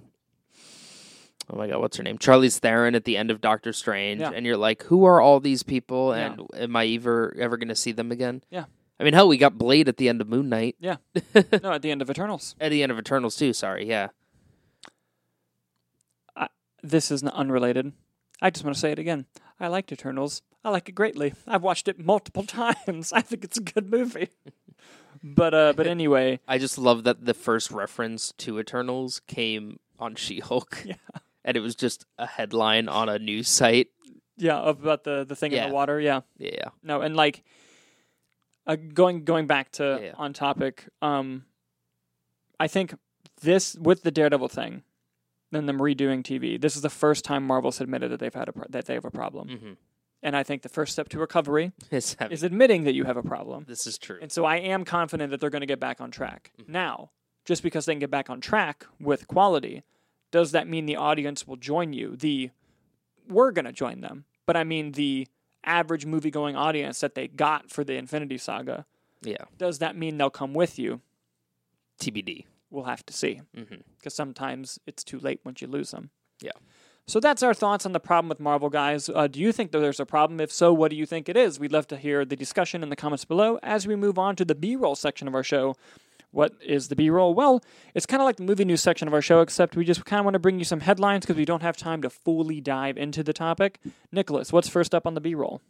[1.49, 2.17] oh my god, what's her name?
[2.17, 4.31] Charlize Theron at the end of Doctor Strange, Yeah.
[4.33, 6.15] and you're like, who are all these people?
[6.15, 6.33] Yeah.
[6.33, 8.43] And am I ever ever going to see them again?
[8.49, 8.65] Yeah.
[9.01, 10.75] I mean, hell, we got Blade at the end of Moon Knight.
[10.79, 10.97] Yeah.
[11.63, 12.55] no, at the end of Eternals.
[12.61, 13.51] At the end of Eternals too.
[13.51, 14.09] Sorry, yeah.
[16.83, 17.93] This is unrelated.
[18.41, 19.27] I just want to say it again.
[19.59, 20.41] I liked Eternals.
[20.63, 21.33] I like it greatly.
[21.47, 23.13] I've watched it multiple times.
[23.13, 24.29] I think it's a good movie.
[25.23, 30.15] but uh, but anyway, I just love that the first reference to Eternals came on
[30.15, 30.83] She-Hulk.
[30.85, 30.95] Yeah.
[31.45, 33.89] And it was just a headline on a news site.
[34.37, 35.99] yeah, about the the thing in the water.
[35.99, 36.69] Yeah, Yeah.
[36.81, 37.43] no, and like
[38.67, 40.13] uh, going going back to Yeah.
[40.17, 40.87] on topic.
[41.01, 41.45] Um,
[42.59, 42.95] I think
[43.41, 44.83] this with the Daredevil thing,
[45.51, 46.59] and them redoing TV.
[46.61, 49.05] This is the first time Marvel's admitted that they've had a pro- that they have
[49.05, 49.71] a problem, Mm-hmm.
[50.23, 53.23] and I think the first step to recovery It's is admitting that you have a
[53.23, 53.65] problem.
[53.67, 54.19] this is true.
[54.21, 56.51] And so I am confident that they're going to get back on track.
[56.61, 56.71] Mm-hmm.
[56.71, 57.11] Now,
[57.45, 59.81] just because they can get back on track with quality,
[60.31, 62.15] does that mean the audience will join you?
[62.15, 62.51] The
[63.27, 65.27] we're going to join them, but I mean the
[65.63, 68.85] average movie going audience that they got for the Infinity Saga,
[69.21, 69.45] Yeah.
[69.57, 71.01] does that mean they'll come with you?
[71.99, 72.45] TBD.
[72.69, 73.75] We'll have to see Mm-hmm.
[73.97, 76.09] because sometimes it's too late once you lose them.
[76.41, 76.51] Yeah.
[77.07, 79.09] So that's our thoughts on the problem with Marvel, guys.
[79.09, 80.39] Uh, do you think that there's a problem?
[80.39, 81.59] If so, what do you think it is?
[81.59, 84.45] We'd love to hear the discussion in the comments below as we move on to
[84.45, 85.75] the B roll section of our show.
[86.31, 87.33] What is the B roll?
[87.33, 87.61] Well,
[87.93, 90.19] it's kind of like the movie news section of our show, except we just kind
[90.19, 92.97] of want to bring you some headlines because we don't have time to fully dive
[92.97, 93.79] into the topic.
[94.11, 95.61] Nicholas, what's first up on the B roll?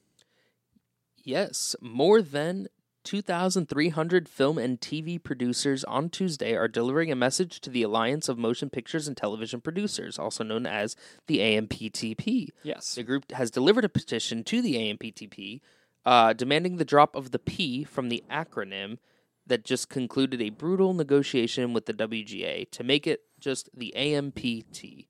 [1.24, 1.76] Yes.
[1.82, 2.68] More than
[3.04, 8.38] 2,300 film and TV producers on Tuesday are delivering a message to the Alliance of
[8.38, 10.96] Motion Pictures and Television Producers, also known as
[11.26, 12.50] the AMPTP.
[12.64, 12.96] Yes.
[12.96, 15.62] The group has delivered a petition to the AMPTP
[16.06, 18.98] uh, demanding the drop of the P from the acronym
[19.48, 25.08] that just concluded a brutal negotiation with the WGA to make it just the AMPT.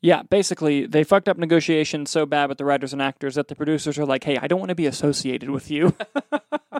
[0.00, 3.54] Yeah, basically, they fucked up negotiations so bad with the writers and actors that the
[3.54, 5.94] producers are like, "Hey, I don't want to be associated with you,"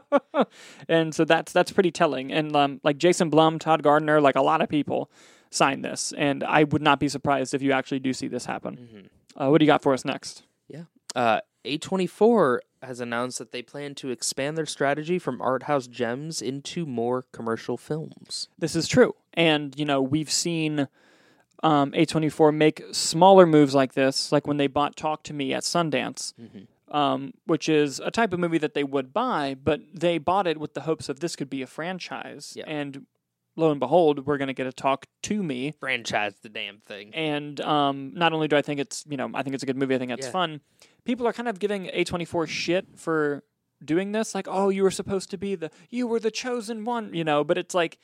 [0.88, 2.32] and so that's that's pretty telling.
[2.32, 5.08] And um, like Jason Blum, Todd Gardner, like a lot of people
[5.50, 9.08] signed this, and I would not be surprised if you actually do see this happen.
[9.36, 10.42] Uh, what do you got for us next?
[10.66, 10.84] Yeah.
[11.14, 16.42] Uh, A24 has announced that they plan to expand their strategy from art house gems
[16.42, 18.48] into more commercial films.
[18.58, 20.88] This is true, and you know we've seen
[21.62, 25.62] um, A24 make smaller moves like this, like when they bought Talk to Me at
[25.62, 26.32] Sundance,
[26.90, 30.58] um, which is a type of movie that they would buy, but they bought it
[30.58, 32.64] with the hopes of this could be a franchise, Yeah.
[32.66, 33.06] and
[33.56, 35.74] lo and behold, we're going to get a Talk to Me.
[35.80, 37.14] Franchise the damn thing.
[37.14, 39.76] And um, not only do I think it's you know I think it's a good
[39.76, 40.32] movie, I think it's Yeah.
[40.32, 40.60] fun.
[41.04, 43.42] People are kind of giving A24 shit for
[43.84, 47.12] doing this, like oh you were supposed to be the you were the chosen one,
[47.14, 47.44] you know.
[47.44, 47.98] But it's like,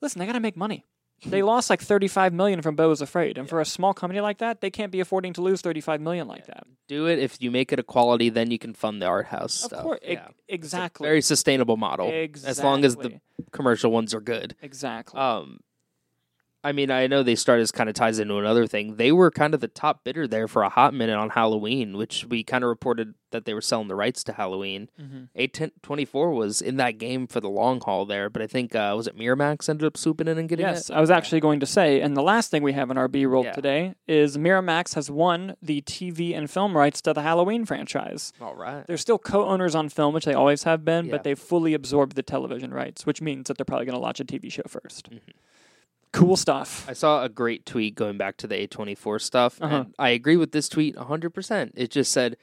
[0.00, 0.84] listen, they got to make money.
[1.26, 4.38] They lost like 35 million from Beau is Afraid, and for a small company like
[4.38, 6.64] that, they can't be affording to lose 35 million like that.
[6.86, 9.62] Do it if you make it a quality, then you can fund the art house
[9.64, 9.82] Of stuff.
[9.84, 10.28] course, e- Yeah.
[10.48, 12.10] exactly, Very sustainable model.
[12.10, 13.20] As long as the Exactly.
[13.54, 14.54] Commercial ones are good.
[14.60, 15.18] exactly.
[15.18, 15.60] Um,
[16.64, 18.96] I mean, I know they started as kind of ties into another thing.
[18.96, 22.24] They were kind of the top bidder there for a hot minute on Halloween, which
[22.24, 24.88] we kind of reported that they were selling the rights to Halloween.
[24.98, 25.70] Mhm.
[25.82, 28.94] Twenty four was in that game for the long haul there, but I think uh,
[28.96, 30.92] was it Miramax ended up swooping in and getting Yes, it.
[30.92, 33.08] Yes, I was actually going to say, and the last thing we have in our
[33.08, 33.52] B roll Yeah.
[33.52, 38.32] today is Miramax has won the TV and film rights to the Halloween franchise.
[38.40, 38.86] All right.
[38.86, 41.10] They're still co-owners on film, which they always have been, Yeah.
[41.10, 44.20] but they've fully absorbed the television rights, which means that they're probably going to launch
[44.20, 45.30] a TV show 1st Mm-hmm.
[46.14, 46.86] Cool stuff.
[46.88, 49.74] I saw a great tweet going back to the A24 stuff, Uh-huh.
[49.76, 51.72] and I agree with this tweet 100%.
[51.74, 52.36] It just said,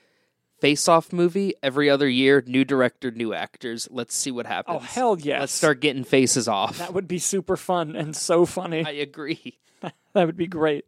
[0.59, 3.87] Face Off movie every other year, new director, new actors.
[3.89, 4.77] Let's see what happens.
[4.77, 5.39] Oh hell yes!
[5.39, 6.77] Let's start getting faces off.
[6.77, 8.85] That would be super fun and so funny.
[8.85, 9.57] I agree.
[9.81, 10.85] that would be great.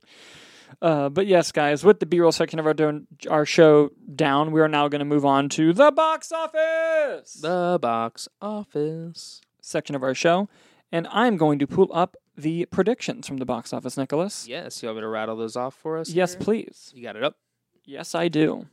[0.81, 4.59] Uh, but yes, guys, with the B-roll section of our don- our show down, we
[4.61, 9.41] are now going to move on to the box office The box office.
[9.61, 10.49] section of our show,
[10.91, 14.47] and I'm going to pull up the predictions from the box office, Nicholas.
[14.47, 16.09] Yes, you want me to rattle those off for us?
[16.09, 16.41] Yes, here?
[16.41, 16.91] please.
[16.95, 17.37] You got it up?
[17.85, 18.67] Yes, I do.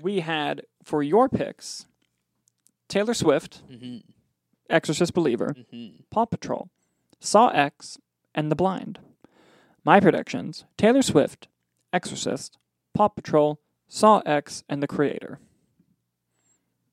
[0.00, 1.86] We had for your picks
[2.88, 3.98] Taylor Swift, Mm-hmm.
[4.70, 6.02] Exorcist Believer, Mm-hmm.
[6.10, 6.68] Paw Patrol,
[7.20, 7.98] Saw X,
[8.34, 8.98] and The Blind.
[9.84, 11.48] My predictions Taylor Swift,
[11.92, 12.58] Exorcist,
[12.94, 15.38] Paw Patrol, Saw X, and The Creator.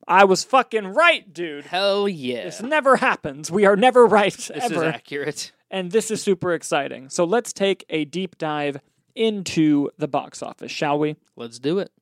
[0.08, 1.66] I was fucking right, dude.
[1.66, 2.44] Hell yeah.
[2.44, 3.50] This never happens.
[3.50, 4.74] We are never right, This ever.
[4.74, 5.52] is accurate.
[5.70, 7.08] And this is super exciting.
[7.08, 8.80] So let's take a deep dive
[9.14, 11.16] into the box office, shall we?
[11.36, 11.92] Let's do it.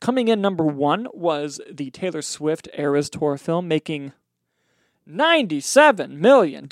[0.00, 4.12] Coming in number one was the Taylor Swift Eras Tour film, making
[5.08, 6.68] $97 million.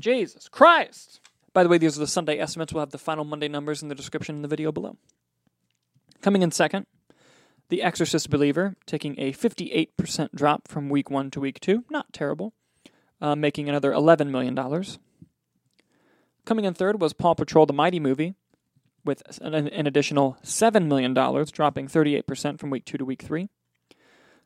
[0.00, 1.20] Jesus Christ.
[1.52, 2.72] By the way, these are the Sunday estimates.
[2.72, 4.96] We'll have the final Monday numbers in the description in the video below.
[6.20, 6.86] Coming in second,
[7.68, 11.84] The Exorcist Believer, taking a 58% drop from week one to week two.
[11.90, 12.52] Not terrible.
[13.20, 14.58] Uh, making another $11 million.
[16.44, 18.34] Coming in third was Paw Patrol the Mighty Movie,
[19.04, 23.48] with an, an additional $7 million, dropping 38% from week two to week three.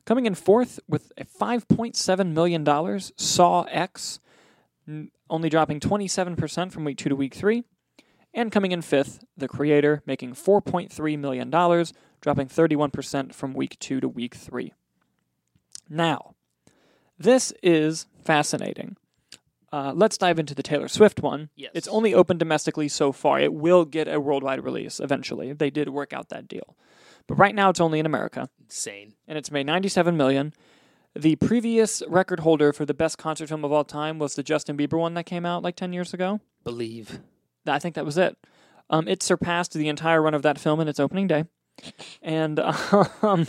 [0.05, 4.19] Coming in fourth with a $5.7 million, Saw X,
[5.29, 7.63] only dropping 27% from week two to week three.
[8.33, 14.07] And coming in fifth, The Creator, making $4.3 million, dropping 31% from week two to
[14.07, 14.73] week three.
[15.89, 16.35] Now,
[17.17, 18.95] this is fascinating.
[19.71, 21.49] Uh, let's dive into the Taylor Swift one.
[21.55, 21.71] Yes.
[21.75, 23.39] It's only open domestically so far.
[23.39, 25.53] It will get a worldwide release eventually.
[25.53, 26.75] They did work out that deal.
[27.27, 29.13] But right now it's only in America Insane.
[29.27, 30.53] and it's made 97 million.
[31.15, 34.77] The previous record holder for the best concert film of all time was the Justin
[34.77, 36.39] Bieber one that came out like 10 years ago.
[36.63, 37.19] Believe.
[37.67, 38.37] I think that was it.
[38.89, 41.45] Um, it surpassed the entire run of that film in its opening day
[42.23, 42.59] and
[43.21, 43.45] um,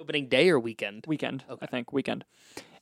[0.00, 1.04] Opening day or weekend?
[1.06, 2.24] weekend, I think, weekend.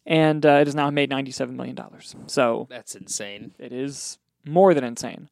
[0.07, 1.79] And uh, it has now made $97 million.
[2.27, 3.53] So That's insane.
[3.59, 5.29] It is more than insane.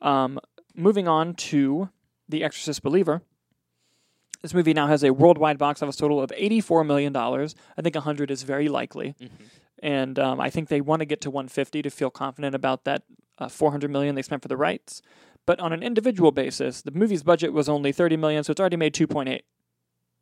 [0.00, 0.38] Um,
[0.74, 1.88] moving on to
[2.28, 3.22] The Exorcist Believer.
[4.42, 7.16] This movie now has a worldwide box office total of $84 million.
[7.16, 9.14] I think 100 is very likely.
[9.82, 13.02] And um, I think they want to get to 150 to feel confident about that
[13.38, 15.00] uh, 400 million they spent for the rights.
[15.46, 18.76] But on an individual basis, the movie's budget was only 30 million, so it's already
[18.76, 19.40] made 2.8.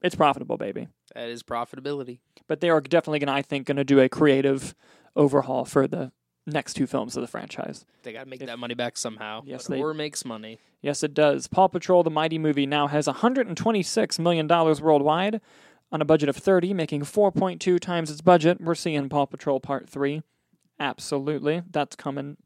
[0.02, 0.88] It's profitable, baby.
[1.14, 2.18] That is profitability.
[2.46, 4.74] But they are definitely going to, I think, going to do a creative
[5.14, 6.12] overhaul for the
[6.46, 7.84] next two films of the franchise.
[8.02, 9.42] They got to make If- that money back somehow.
[9.44, 10.58] Yes, but they- horror makes money.
[10.80, 11.46] Yes, it does.
[11.46, 15.40] Paw Patrol: The Mighty Movie now has 126 million dollars worldwide
[15.92, 18.60] on a budget of 30, making 4.2 times its budget.
[18.60, 20.22] We're seeing Paw Patrol Part Three.
[20.78, 22.38] Absolutely, that's coming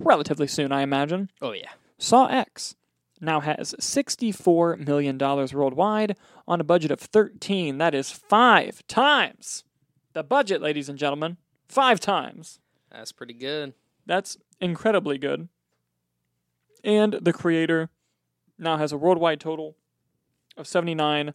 [0.00, 1.30] relatively soon, I imagine.
[1.42, 1.70] Oh yeah.
[1.98, 2.74] Saw X
[3.20, 6.16] now has 64 million dollars worldwide
[6.46, 7.78] on a budget of 13.
[7.78, 9.64] That is five times
[10.14, 11.36] the budget, ladies and gentlemen.
[11.68, 12.60] Five times.
[12.90, 13.74] That's pretty good.
[14.06, 15.48] That's incredibly good.
[16.82, 17.90] And the creator
[18.58, 19.76] now has a worldwide total
[20.56, 21.34] of 79.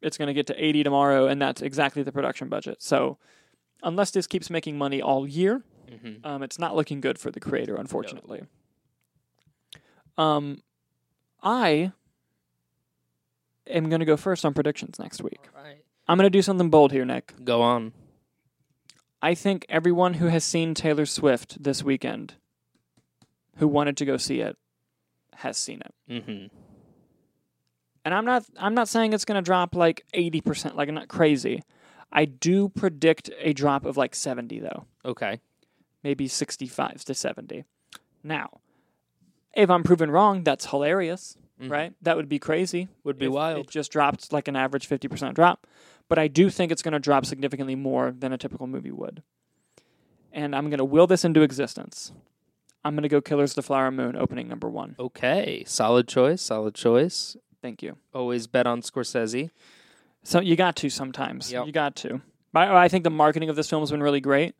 [0.00, 2.82] It's going to get to 80 tomorrow, and that's exactly the production budget.
[2.82, 3.18] So,
[3.82, 6.26] unless this keeps making money all year, Mm-hmm.
[6.26, 8.42] um, it's not looking good for the creator, unfortunately.
[10.18, 10.62] Um,
[11.42, 11.92] I
[13.68, 15.40] am going to go first on predictions next week.
[15.56, 15.82] All right.
[16.08, 17.32] I'm going to do something bold here, Nick.
[17.44, 17.92] Go on.
[19.22, 22.34] I think everyone who has seen Taylor Swift this weekend,
[23.56, 24.56] who wanted to go see it,
[25.36, 25.94] has seen it.
[26.10, 26.46] Mm-hmm.
[28.04, 31.08] And I'm not I'm not saying it's going to drop like 80%, like I'm not
[31.08, 31.62] crazy.
[32.12, 34.86] I do predict a drop of like 70 though.
[35.04, 35.40] Okay.
[36.04, 37.64] Maybe 65 to 70.
[38.22, 38.60] Now,
[39.56, 41.70] if I'm proven wrong, that's hilarious, Mhm.
[41.70, 41.92] right?
[42.02, 42.88] That would be crazy.
[43.04, 43.58] Would be if wild.
[43.60, 45.66] It just dropped like an average 50% drop.
[46.08, 49.22] But I do think it's going to drop significantly more than a typical movie would.
[50.32, 52.12] And I'm going to will this into existence.
[52.84, 54.94] I'm going to go Killers of the Flower Moon opening number one.
[54.98, 55.64] Okay.
[55.66, 56.42] Solid choice.
[56.42, 57.36] Solid choice.
[57.62, 57.96] Thank you.
[58.14, 59.50] Always bet on Scorsese.
[60.22, 61.50] So you got to sometimes.
[61.50, 61.66] Yep.
[61.66, 62.20] You got to.
[62.52, 64.54] But I think the marketing of this film has been really great.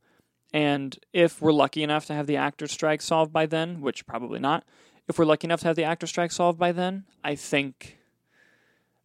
[0.52, 4.38] And if we're lucky enough to have the actor strike solved by then, which probably
[4.38, 4.64] not,
[5.08, 7.98] if we're lucky enough to have the actor strike solved by then, I think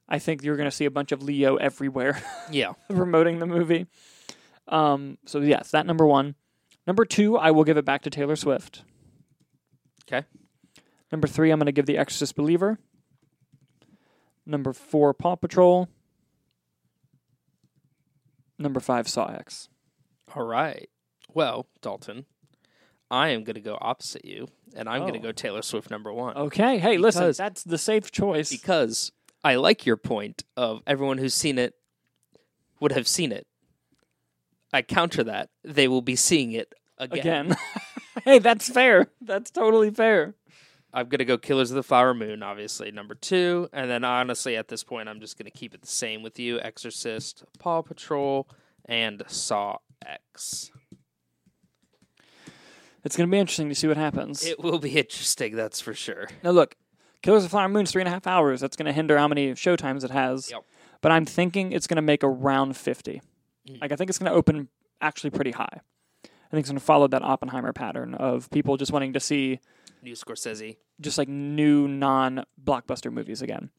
[0.08, 2.22] I think you're going to see a bunch of Leo everywhere
[2.52, 2.74] Yeah.
[2.90, 3.88] promoting the movie.
[4.68, 6.36] Um, so yes, that number one.
[6.86, 8.84] Number two, I will give it back to Taylor Swift.
[10.08, 10.26] Okay.
[11.12, 12.78] Number three, I'm going to give The Exorcist Believer.
[14.46, 15.88] Number four, Paw Patrol.
[18.58, 19.70] Number five, Saw X.
[20.36, 20.90] All right.
[21.34, 22.26] Well, Dalton,
[23.10, 25.24] I am going to go opposite you, and I'm going to Oh.
[25.24, 26.36] go Taylor Swift number one.
[26.38, 28.50] Okay, hey, listen, that's the safe choice.
[28.52, 29.12] Because
[29.44, 31.74] I like your point of everyone who's seen it
[32.80, 33.48] would have seen it.
[34.74, 35.50] I counter that.
[35.64, 37.20] They will be seeing it again.
[37.52, 37.58] Again.
[38.26, 39.08] hey, that's fair.
[39.20, 40.36] That's totally fair.
[40.94, 43.70] I'm going to go Killers of the Flower Moon, obviously, number two.
[43.72, 46.38] And then, honestly, at this point, I'm just going to keep it the same with
[46.38, 48.50] you Exorcist, Paw Patrol,
[48.86, 50.72] and Saw X.
[53.04, 54.46] It's going to be interesting to see what happens.
[54.46, 56.28] It will be interesting, that's for sure.
[56.44, 56.76] Now, look,
[57.22, 58.62] Killers of the Flower Moon's three and a half hours.
[58.62, 60.50] That's going to hinder how many show times it has.
[60.52, 60.64] Yep.
[61.02, 63.22] But I'm thinking it's going to make around 50.
[63.70, 63.82] Mm.
[63.82, 64.68] Like, I think it's going to open
[65.02, 65.82] actually pretty high.
[66.26, 69.60] I think it's going to follow that Oppenheimer pattern of people just wanting to see
[70.04, 70.78] New Scorsese.
[71.00, 73.70] just like new non blockbuster movies again.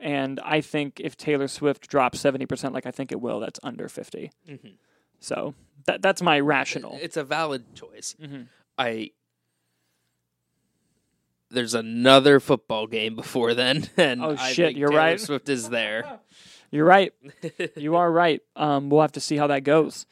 [0.00, 3.88] And I think if Taylor Swift drops 70%, like I think it will, that's under
[3.88, 4.30] 50.
[4.48, 4.74] Mhm.
[5.18, 5.54] So
[5.88, 6.96] that that's my rational.
[7.02, 8.14] It's a valid choice.
[8.22, 8.46] Mhm.
[8.78, 9.10] I.
[11.50, 15.20] There's another football game before then, and Oh, I shit, you're Taylor right.
[15.20, 16.20] Swift is there.
[16.70, 17.14] You're right.
[17.76, 18.42] you are right.
[18.54, 20.04] Um, we'll have to see how that goes.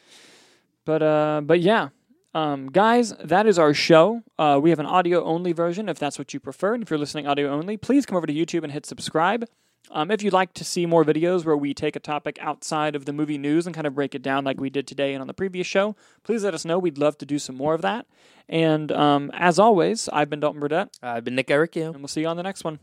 [0.87, 1.91] But uh, but yeah,
[2.35, 4.23] um, guys, that is our show.
[4.39, 6.73] Uh, we have an audio only version if that's what you prefer.
[6.73, 9.45] And if you're listening audio only, please come over to YouTube and hit subscribe.
[9.91, 13.05] Um, if you'd like to see more videos where we take a topic outside of
[13.05, 15.27] the movie news and kind of break it down like we did today and on
[15.27, 16.79] the previous show, please let us know.
[16.79, 18.07] We'd love to do some more of that.
[18.49, 21.89] And um, as always, I've been Dalton Burdett, I've been Nick Ericchio.
[21.91, 22.79] and we'll see you on the next one.